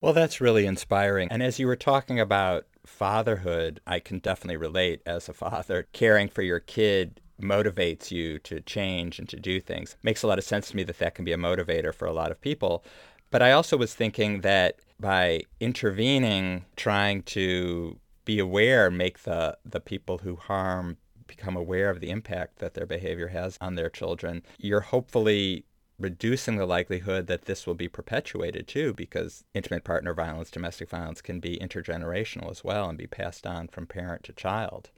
Well, 0.00 0.12
that's 0.12 0.40
really 0.40 0.66
inspiring. 0.66 1.28
And 1.30 1.42
as 1.42 1.58
you 1.58 1.66
were 1.66 1.76
talking 1.76 2.20
about 2.20 2.66
fatherhood, 2.86 3.80
I 3.86 3.98
can 3.98 4.18
definitely 4.20 4.58
relate 4.58 5.02
as 5.06 5.28
a 5.28 5.32
father. 5.32 5.88
Caring 5.92 6.28
for 6.28 6.42
your 6.42 6.60
kid 6.60 7.20
motivates 7.42 8.12
you 8.12 8.38
to 8.40 8.60
change 8.60 9.18
and 9.18 9.28
to 9.28 9.40
do 9.40 9.60
things. 9.60 9.96
Makes 10.04 10.22
a 10.22 10.28
lot 10.28 10.38
of 10.38 10.44
sense 10.44 10.70
to 10.70 10.76
me 10.76 10.84
that 10.84 10.98
that 10.98 11.16
can 11.16 11.24
be 11.24 11.32
a 11.32 11.36
motivator 11.36 11.92
for 11.92 12.06
a 12.06 12.12
lot 12.12 12.30
of 12.30 12.40
people. 12.40 12.84
But 13.32 13.42
I 13.42 13.50
also 13.50 13.76
was 13.76 13.92
thinking 13.92 14.42
that 14.42 14.76
by 15.00 15.40
intervening, 15.58 16.64
trying 16.76 17.22
to 17.22 17.98
be 18.24 18.38
aware, 18.38 18.90
make 18.90 19.20
the, 19.20 19.56
the 19.64 19.80
people 19.80 20.18
who 20.18 20.36
harm 20.36 20.96
become 21.26 21.56
aware 21.56 21.90
of 21.90 22.00
the 22.00 22.10
impact 22.10 22.58
that 22.58 22.74
their 22.74 22.86
behavior 22.86 23.28
has 23.28 23.56
on 23.60 23.74
their 23.74 23.90
children, 23.90 24.42
you're 24.58 24.80
hopefully 24.80 25.64
reducing 25.98 26.56
the 26.56 26.66
likelihood 26.66 27.26
that 27.26 27.44
this 27.44 27.66
will 27.66 27.74
be 27.74 27.88
perpetuated 27.88 28.66
too, 28.66 28.92
because 28.92 29.44
intimate 29.54 29.84
partner 29.84 30.12
violence, 30.12 30.50
domestic 30.50 30.90
violence 30.90 31.22
can 31.22 31.40
be 31.40 31.58
intergenerational 31.58 32.50
as 32.50 32.64
well 32.64 32.88
and 32.88 32.98
be 32.98 33.06
passed 33.06 33.46
on 33.46 33.68
from 33.68 33.86
parent 33.86 34.24
to 34.24 34.32
child. 34.32 34.90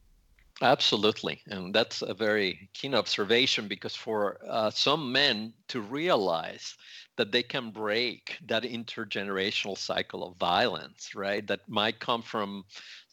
Absolutely. 0.63 1.43
And 1.49 1.75
that's 1.75 2.01
a 2.03 2.15
very 2.15 2.71
keen 2.73 2.95
observation 2.95 3.69
because 3.69 3.95
for 3.95 4.39
uh, 4.49 4.71
some 4.71 5.13
men 5.13 5.53
to 5.69 5.81
realize 5.83 6.75
that 7.17 7.31
they 7.33 7.43
can 7.43 7.71
break 7.71 8.39
that 8.47 8.63
intergenerational 8.63 9.77
cycle 9.77 10.27
of 10.27 10.37
violence, 10.39 11.15
right? 11.15 11.47
That 11.47 11.69
might 11.69 12.01
come 12.01 12.23
from 12.23 12.65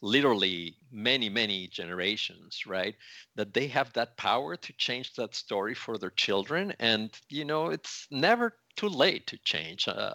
literally 0.02 0.76
many, 0.90 1.28
many 1.28 1.68
generations, 1.68 2.64
right? 2.66 2.94
That 3.36 3.52
they 3.52 3.66
have 3.68 3.92
that 3.94 4.16
power 4.16 4.56
to 4.56 4.72
change 4.74 5.12
that 5.14 5.34
story 5.34 5.74
for 5.74 5.98
their 5.98 6.10
children. 6.10 6.74
And, 6.78 7.10
you 7.28 7.44
know, 7.44 7.68
it's 7.68 8.06
never 8.10 8.56
too 8.76 8.88
late 8.88 9.26
to 9.28 9.38
change. 9.38 9.88
Uh, 9.88 10.14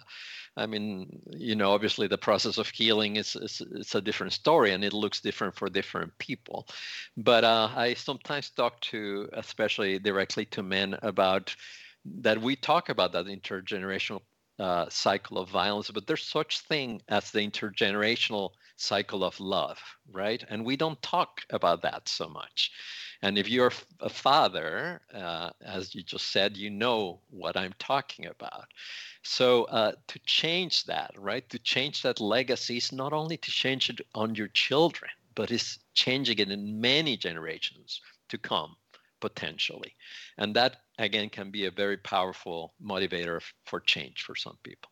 I 0.56 0.66
mean, 0.66 1.22
you 1.30 1.54
know, 1.54 1.72
obviously 1.72 2.06
the 2.06 2.18
process 2.18 2.58
of 2.58 2.68
healing 2.68 3.16
is, 3.16 3.36
is 3.36 3.62
it's 3.72 3.94
a 3.94 4.00
different 4.00 4.32
story 4.32 4.72
and 4.72 4.84
it 4.84 4.92
looks 4.92 5.20
different 5.20 5.54
for 5.54 5.68
different 5.68 6.16
people. 6.18 6.66
But 7.16 7.44
uh, 7.44 7.70
I 7.74 7.94
sometimes 7.94 8.50
talk 8.50 8.80
to, 8.80 9.28
especially 9.32 9.98
directly 9.98 10.44
to 10.46 10.62
men, 10.62 10.98
about 11.02 11.54
that 12.22 12.40
we 12.40 12.56
talk 12.56 12.88
about 12.88 13.12
that 13.12 13.26
intergenerational 13.26 14.20
uh, 14.58 14.86
cycle 14.88 15.38
of 15.38 15.48
violence, 15.48 15.90
but 15.90 16.06
there's 16.06 16.26
such 16.26 16.60
thing 16.60 17.00
as 17.08 17.30
the 17.30 17.40
intergenerational 17.40 18.50
cycle 18.80 19.24
of 19.24 19.38
love, 19.40 19.78
right? 20.10 20.44
And 20.48 20.64
we 20.64 20.76
don't 20.76 21.00
talk 21.02 21.42
about 21.50 21.82
that 21.82 22.08
so 22.08 22.28
much. 22.28 22.70
And 23.22 23.36
if 23.36 23.48
you're 23.48 23.72
a 24.00 24.08
father, 24.08 25.02
uh, 25.14 25.50
as 25.62 25.94
you 25.94 26.02
just 26.02 26.32
said, 26.32 26.56
you 26.56 26.70
know 26.70 27.20
what 27.28 27.56
I'm 27.56 27.74
talking 27.78 28.26
about. 28.26 28.64
So 29.22 29.64
uh, 29.64 29.92
to 30.08 30.18
change 30.20 30.84
that, 30.84 31.12
right? 31.18 31.48
To 31.50 31.58
change 31.58 32.02
that 32.02 32.20
legacy 32.20 32.78
is 32.78 32.92
not 32.92 33.12
only 33.12 33.36
to 33.36 33.50
change 33.50 33.90
it 33.90 34.00
on 34.14 34.34
your 34.34 34.48
children, 34.48 35.10
but 35.34 35.50
is 35.50 35.78
changing 35.94 36.38
it 36.38 36.50
in 36.50 36.80
many 36.80 37.16
generations 37.16 38.00
to 38.30 38.38
come 38.38 38.76
potentially. 39.20 39.94
And 40.38 40.56
that, 40.56 40.76
again, 40.98 41.28
can 41.28 41.50
be 41.50 41.66
a 41.66 41.70
very 41.70 41.98
powerful 41.98 42.74
motivator 42.82 43.40
for 43.66 43.80
change 43.80 44.22
for 44.22 44.34
some 44.34 44.56
people. 44.62 44.89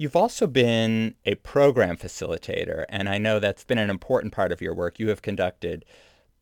You've 0.00 0.16
also 0.16 0.46
been 0.46 1.14
a 1.26 1.34
program 1.34 1.98
facilitator, 1.98 2.86
and 2.88 3.06
I 3.06 3.18
know 3.18 3.38
that's 3.38 3.64
been 3.64 3.76
an 3.76 3.90
important 3.90 4.32
part 4.32 4.50
of 4.50 4.62
your 4.62 4.72
work. 4.72 4.98
You 4.98 5.10
have 5.10 5.20
conducted 5.20 5.84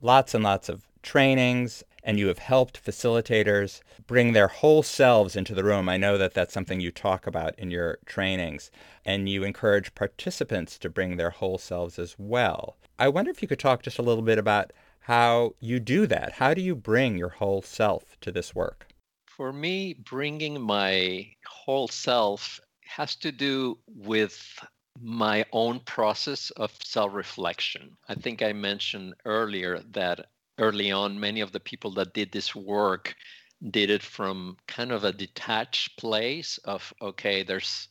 lots 0.00 0.32
and 0.32 0.44
lots 0.44 0.68
of 0.68 0.86
trainings, 1.02 1.82
and 2.04 2.20
you 2.20 2.28
have 2.28 2.38
helped 2.38 2.80
facilitators 2.80 3.80
bring 4.06 4.32
their 4.32 4.46
whole 4.46 4.84
selves 4.84 5.34
into 5.34 5.56
the 5.56 5.64
room. 5.64 5.88
I 5.88 5.96
know 5.96 6.16
that 6.16 6.34
that's 6.34 6.54
something 6.54 6.78
you 6.78 6.92
talk 6.92 7.26
about 7.26 7.58
in 7.58 7.72
your 7.72 7.98
trainings, 8.06 8.70
and 9.04 9.28
you 9.28 9.42
encourage 9.42 9.92
participants 9.96 10.78
to 10.78 10.88
bring 10.88 11.16
their 11.16 11.30
whole 11.30 11.58
selves 11.58 11.98
as 11.98 12.14
well. 12.16 12.76
I 12.96 13.08
wonder 13.08 13.32
if 13.32 13.42
you 13.42 13.48
could 13.48 13.58
talk 13.58 13.82
just 13.82 13.98
a 13.98 14.02
little 14.02 14.22
bit 14.22 14.38
about 14.38 14.72
how 15.00 15.56
you 15.58 15.80
do 15.80 16.06
that. 16.06 16.34
How 16.34 16.54
do 16.54 16.60
you 16.60 16.76
bring 16.76 17.18
your 17.18 17.30
whole 17.30 17.62
self 17.62 18.20
to 18.20 18.30
this 18.30 18.54
work? 18.54 18.86
For 19.26 19.52
me, 19.52 19.94
bringing 19.94 20.60
my 20.60 21.32
whole 21.44 21.88
self 21.88 22.60
has 22.88 23.14
to 23.16 23.30
do 23.30 23.78
with 23.86 24.58
my 25.00 25.44
own 25.52 25.80
process 25.80 26.50
of 26.52 26.72
self 26.82 27.14
reflection. 27.14 27.96
I 28.08 28.14
think 28.14 28.42
I 28.42 28.52
mentioned 28.52 29.14
earlier 29.24 29.80
that 29.92 30.26
early 30.58 30.90
on, 30.90 31.20
many 31.20 31.40
of 31.40 31.52
the 31.52 31.60
people 31.60 31.92
that 31.92 32.14
did 32.14 32.32
this 32.32 32.54
work 32.54 33.14
did 33.70 33.90
it 33.90 34.02
from 34.02 34.56
kind 34.66 34.92
of 34.92 35.04
a 35.04 35.12
detached 35.12 35.98
place 35.98 36.58
of, 36.64 36.92
okay, 37.02 37.42
there's 37.42 37.88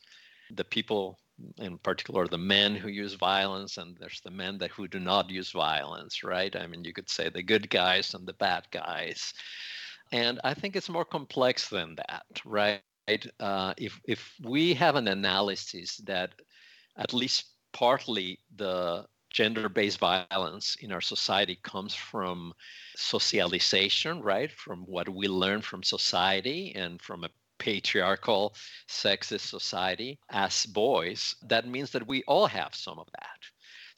the 0.52 0.64
people 0.64 1.20
in 1.60 1.78
particular 1.78 2.28
the 2.28 2.38
men 2.38 2.76
who 2.76 2.90
use 2.90 3.14
violence 3.14 3.78
and 3.78 3.96
there's 4.00 4.22
the 4.22 4.32
men 4.32 4.58
that 4.58 4.72
who 4.72 4.88
do 4.88 5.00
not 5.00 5.30
use 5.30 5.52
violence 5.52 6.24
right? 6.24 6.56
I 6.56 6.66
mean 6.66 6.84
you 6.84 6.94
could 6.94 7.10
say 7.10 7.30
the 7.30 7.44
good 7.44 7.70
guys 7.70 8.14
and 8.16 8.28
the 8.28 8.34
bad 8.34 8.66
guys. 8.72 9.34
And 10.12 10.40
i 10.44 10.54
think 10.54 10.76
it's 10.76 10.90
more 10.90 11.06
complex 11.06 11.70
than 11.70 11.96
that 11.98 12.26
right 12.46 12.82
uh, 13.40 13.74
if 13.78 14.00
if 14.06 14.34
we 14.44 14.74
have 14.74 14.96
an 14.96 15.08
analysis 15.08 15.98
that 16.06 16.32
at 16.98 17.14
least 17.14 17.46
partly 17.74 18.40
the 18.56 19.06
gender-based 19.30 20.00
violence 20.00 20.78
in 20.82 20.92
our 20.92 21.02
society 21.02 21.60
comes 21.64 21.94
from 21.94 22.54
socialization 22.96 24.22
right 24.22 24.52
from 24.52 24.80
what 24.86 25.08
we 25.10 25.28
learn 25.28 25.62
from 25.62 25.84
society 25.84 26.74
and 26.76 27.02
from 27.02 27.24
a 27.24 27.30
patriarchal, 27.60 28.56
sexist 28.88 29.48
society 29.48 30.20
as 30.30 30.66
boys, 30.66 31.36
that 31.44 31.68
means 31.68 31.92
that 31.92 32.08
we 32.08 32.24
all 32.28 32.48
have 32.48 32.74
some 32.74 33.00
of 33.00 33.08
that. 33.14 33.40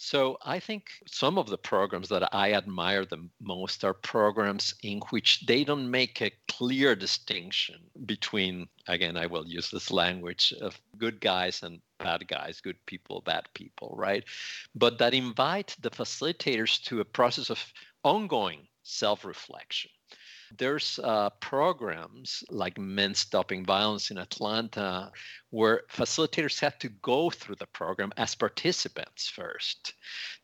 So 0.01 0.37
I 0.41 0.61
think 0.61 0.91
some 1.07 1.37
of 1.37 1.49
the 1.49 1.57
programs 1.57 2.07
that 2.07 2.33
I 2.33 2.53
admire 2.53 3.05
the 3.05 3.27
most 3.41 3.83
are 3.83 3.93
programs 3.93 4.73
in 4.81 5.01
which 5.09 5.41
they 5.45 5.65
don't 5.65 5.91
make 5.91 6.21
a 6.21 6.31
clear 6.47 6.95
distinction 6.95 7.81
between, 8.05 8.69
again, 8.87 9.17
I 9.17 9.25
will 9.25 9.45
use 9.45 9.69
this 9.69 9.91
language 9.91 10.53
of 10.61 10.79
good 10.97 11.19
guys 11.19 11.63
and 11.63 11.81
bad 11.97 12.29
guys, 12.29 12.61
good 12.61 12.77
people, 12.85 13.19
bad 13.25 13.49
people, 13.53 13.93
right? 13.97 14.23
But 14.73 14.99
that 14.99 15.13
invite 15.13 15.75
the 15.81 15.91
facilitators 15.91 16.81
to 16.83 17.01
a 17.01 17.05
process 17.05 17.49
of 17.49 17.61
ongoing 18.05 18.69
self 18.83 19.25
reflection 19.25 19.91
there's 20.57 20.99
uh, 21.03 21.29
programs 21.39 22.43
like 22.49 22.77
Men 22.77 23.13
Stopping 23.13 23.65
Violence 23.65 24.11
in 24.11 24.17
Atlanta 24.17 25.11
where 25.51 25.83
facilitators 25.91 26.59
have 26.59 26.77
to 26.79 26.89
go 27.01 27.29
through 27.29 27.55
the 27.55 27.67
program 27.67 28.11
as 28.17 28.35
participants 28.35 29.27
first. 29.27 29.93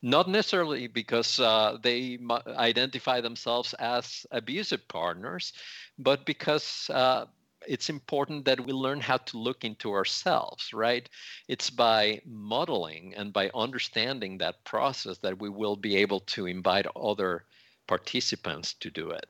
Not 0.02 0.28
necessarily 0.28 0.86
because 0.86 1.38
uh, 1.38 1.78
they 1.82 2.18
identify 2.48 3.20
themselves 3.20 3.74
as 3.74 4.26
abusive 4.30 4.86
partners, 4.88 5.52
but 5.98 6.26
because 6.26 6.90
uh, 6.92 7.26
it's 7.66 7.88
important 7.88 8.44
that 8.44 8.64
we 8.64 8.72
learn 8.72 9.00
how 9.00 9.16
to 9.18 9.38
look 9.38 9.64
into 9.64 9.92
ourselves, 9.92 10.72
right? 10.72 11.08
It's 11.48 11.70
by 11.70 12.20
modeling 12.24 13.14
and 13.16 13.32
by 13.32 13.50
understanding 13.54 14.38
that 14.38 14.64
process 14.64 15.18
that 15.18 15.40
we 15.40 15.48
will 15.48 15.76
be 15.76 15.96
able 15.96 16.20
to 16.20 16.46
invite 16.46 16.86
other 16.94 17.44
participants 17.86 18.74
to 18.74 18.90
do 18.90 19.10
it. 19.10 19.26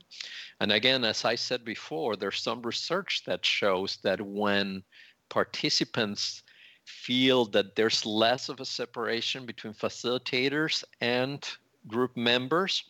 And 0.60 0.72
again, 0.72 1.04
as 1.04 1.24
I 1.24 1.34
said 1.34 1.64
before, 1.64 2.16
there's 2.16 2.42
some 2.42 2.62
research 2.62 3.22
that 3.26 3.44
shows 3.44 3.98
that 4.02 4.20
when 4.20 4.82
participants 5.28 6.42
feel 6.84 7.44
that 7.46 7.74
there's 7.74 8.06
less 8.06 8.48
of 8.48 8.60
a 8.60 8.64
separation 8.64 9.44
between 9.44 9.74
facilitators 9.74 10.84
and 11.00 11.46
group 11.88 12.16
members, 12.16 12.84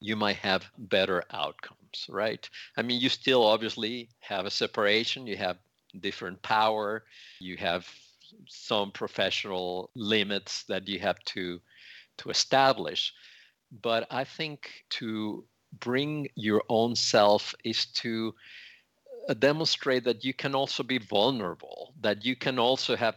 you 0.00 0.16
might 0.16 0.36
have 0.36 0.66
better 0.76 1.24
outcomes, 1.32 2.06
right? 2.08 2.48
I 2.76 2.82
mean, 2.82 3.00
you 3.00 3.08
still 3.08 3.44
obviously 3.44 4.08
have 4.20 4.46
a 4.46 4.50
separation, 4.50 5.26
you 5.26 5.36
have 5.36 5.58
different 6.00 6.40
power, 6.42 7.04
you 7.40 7.56
have 7.56 7.88
some 8.46 8.92
professional 8.92 9.90
limits 9.94 10.64
that 10.64 10.86
you 10.86 10.98
have 10.98 11.18
to 11.24 11.60
to 12.18 12.30
establish 12.30 13.14
but 13.70 14.06
I 14.10 14.24
think 14.24 14.84
to 14.90 15.44
bring 15.80 16.28
your 16.34 16.62
own 16.68 16.96
self 16.96 17.54
is 17.64 17.86
to 17.86 18.34
uh, 19.28 19.34
demonstrate 19.34 20.04
that 20.04 20.24
you 20.24 20.32
can 20.32 20.54
also 20.54 20.82
be 20.82 20.98
vulnerable, 20.98 21.94
that 22.00 22.24
you 22.24 22.36
can 22.36 22.58
also 22.58 22.96
have 22.96 23.16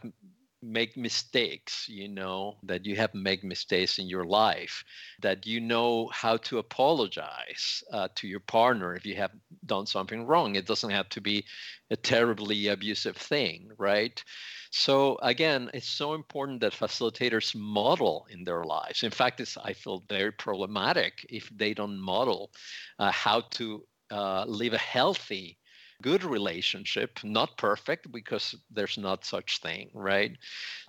make 0.62 0.96
mistakes 0.96 1.88
you 1.88 2.08
know 2.08 2.56
that 2.62 2.86
you 2.86 2.96
have 2.96 3.14
made 3.14 3.42
mistakes 3.42 3.98
in 3.98 4.08
your 4.08 4.24
life 4.24 4.84
that 5.20 5.46
you 5.46 5.60
know 5.60 6.08
how 6.12 6.36
to 6.36 6.58
apologize 6.58 7.82
uh, 7.92 8.08
to 8.14 8.28
your 8.28 8.40
partner 8.40 8.94
if 8.94 9.04
you 9.04 9.14
have 9.16 9.32
done 9.66 9.86
something 9.86 10.26
wrong. 10.26 10.54
It 10.54 10.66
doesn't 10.66 10.90
have 10.90 11.08
to 11.10 11.20
be 11.20 11.44
a 11.90 11.96
terribly 11.96 12.68
abusive 12.68 13.16
thing 13.16 13.70
right? 13.78 14.22
So 14.70 15.18
again 15.22 15.70
it's 15.74 15.88
so 15.88 16.14
important 16.14 16.60
that 16.60 16.72
facilitators 16.72 17.54
model 17.54 18.26
in 18.30 18.44
their 18.44 18.64
lives. 18.64 19.02
In 19.02 19.10
fact 19.10 19.40
it's 19.40 19.56
i 19.58 19.72
feel 19.72 20.04
very 20.08 20.32
problematic 20.32 21.26
if 21.28 21.48
they 21.56 21.74
don't 21.74 21.98
model 22.00 22.50
uh, 22.98 23.10
how 23.10 23.42
to 23.58 23.84
uh, 24.10 24.44
live 24.46 24.74
a 24.74 24.78
healthy 24.78 25.58
good 26.02 26.24
relationship, 26.24 27.18
not 27.24 27.56
perfect 27.56 28.12
because 28.12 28.54
there's 28.70 28.98
not 28.98 29.24
such 29.24 29.60
thing, 29.60 29.90
right? 29.94 30.36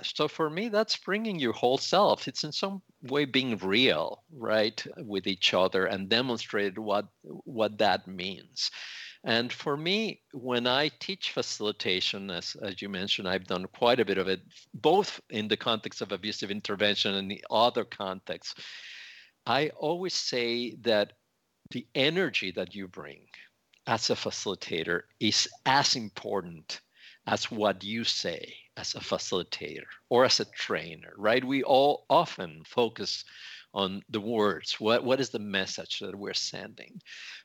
So 0.03 0.27
for 0.27 0.49
me, 0.49 0.69
that's 0.69 0.97
bringing 0.97 1.39
your 1.39 1.53
whole 1.53 1.77
self. 1.77 2.27
It's 2.27 2.43
in 2.43 2.51
some 2.51 2.81
way 3.03 3.25
being 3.25 3.57
real, 3.57 4.23
right, 4.35 4.85
with 4.97 5.27
each 5.27 5.53
other 5.53 5.85
and 5.85 6.09
demonstrate 6.09 6.77
what 6.77 7.07
what 7.45 7.77
that 7.77 8.07
means. 8.07 8.71
And 9.23 9.53
for 9.53 9.77
me, 9.77 10.21
when 10.33 10.67
I 10.67 10.89
teach 10.99 11.31
facilitation, 11.31 12.29
as, 12.29 12.57
as 12.61 12.81
you 12.81 12.89
mentioned, 12.89 13.27
I've 13.27 13.47
done 13.47 13.65
quite 13.67 14.01
a 14.01 14.05
bit 14.05 14.17
of 14.17 14.27
it, 14.27 14.41
both 14.73 15.21
in 15.29 15.47
the 15.47 15.55
context 15.55 16.01
of 16.01 16.11
abusive 16.11 16.51
intervention 16.51 17.15
and 17.15 17.31
the 17.31 17.43
other 17.49 17.85
contexts. 17.85 18.55
I 19.45 19.69
always 19.69 20.13
say 20.13 20.75
that 20.81 21.13
the 21.71 21.87
energy 21.95 22.51
that 22.51 22.75
you 22.75 22.87
bring, 22.87 23.27
as 23.87 24.09
a 24.09 24.15
facilitator 24.15 25.01
is 25.19 25.47
as 25.65 25.95
important 25.95 26.81
as 27.27 27.49
what 27.51 27.83
you 27.83 28.03
say 28.03 28.55
as 28.77 28.95
a 28.95 28.99
facilitator 28.99 29.85
or 30.09 30.25
as 30.25 30.39
a 30.39 30.45
trainer, 30.45 31.13
right? 31.17 31.43
We 31.43 31.63
all 31.63 32.05
often 32.09 32.63
focus 32.65 33.23
on 33.73 34.03
the 34.09 34.19
words 34.19 34.79
what 34.79 35.03
what 35.03 35.19
is 35.19 35.29
the 35.29 35.39
message 35.39 35.99
that 35.99 36.15
we're 36.15 36.33
sending? 36.33 37.01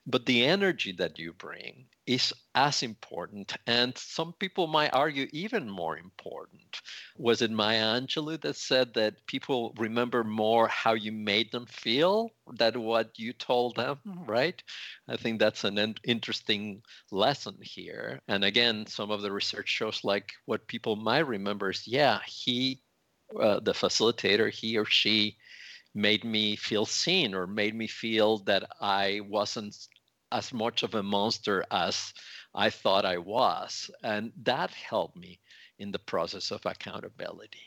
But 0.07 0.27
the 0.27 0.45
energy 0.45 0.93
that 0.93 1.19
you 1.19 1.33
bring 1.33 1.87
is 2.07 2.33
as 2.55 2.83
important 2.83 3.57
and 3.67 3.97
some 3.97 4.33
people 4.35 4.67
might 4.67 4.95
argue 4.95 5.27
even 5.33 5.69
more 5.69 5.99
important. 5.99 6.81
Was 7.17 7.43
it 7.43 7.51
maya 7.51 8.01
angelou 8.01 8.41
that 8.41 8.57
said 8.57 8.95
that 8.95 9.27
people 9.27 9.75
remember 9.79 10.25
more 10.25 10.69
how 10.69 10.95
you 10.95 11.13
made 11.13 11.51
them 11.53 11.67
feel 11.67 12.31
than 12.55 12.83
what 12.83 13.19
you 13.19 13.33
told 13.33 13.77
them 13.77 13.99
right? 14.27 14.63
I 15.09 15.17
think 15.17 15.39
that's 15.39 15.65
an 15.65 15.95
interesting 16.05 16.83
lesson 17.11 17.57
here. 17.63 18.21
And 18.29 18.45
again 18.45 18.87
some 18.87 19.11
of 19.11 19.23
the 19.23 19.33
research 19.33 19.69
shows 19.69 20.05
like 20.05 20.33
what 20.47 20.67
people 20.67 20.97
might 20.97 21.27
remember 21.27 21.71
is 21.71 21.87
yeah 21.87 22.21
he 22.27 22.83
uh, 23.39 23.61
the 23.61 23.73
facilitator 23.73 24.51
he 24.51 24.79
or 24.79 24.87
she 24.87 25.37
made 25.95 26.25
me 26.25 26.57
feel 26.57 26.87
seen 26.87 27.35
or 27.35 27.47
made 27.47 27.75
me 27.75 27.87
feel 27.87 28.39
that 28.39 28.69
I 28.81 29.21
wasn't 29.29 29.77
as 30.31 30.53
much 30.53 30.83
of 30.83 30.95
a 30.95 31.03
monster 31.03 31.65
as 31.71 32.13
I 32.55 32.71
thought 32.71 33.05
I 33.05 33.19
was. 33.19 33.91
And 34.03 34.33
that 34.43 34.71
helped 34.71 35.17
me 35.17 35.41
in 35.79 35.91
the 35.91 35.99
process 35.99 36.51
of 36.51 36.65
accountability. 36.67 37.63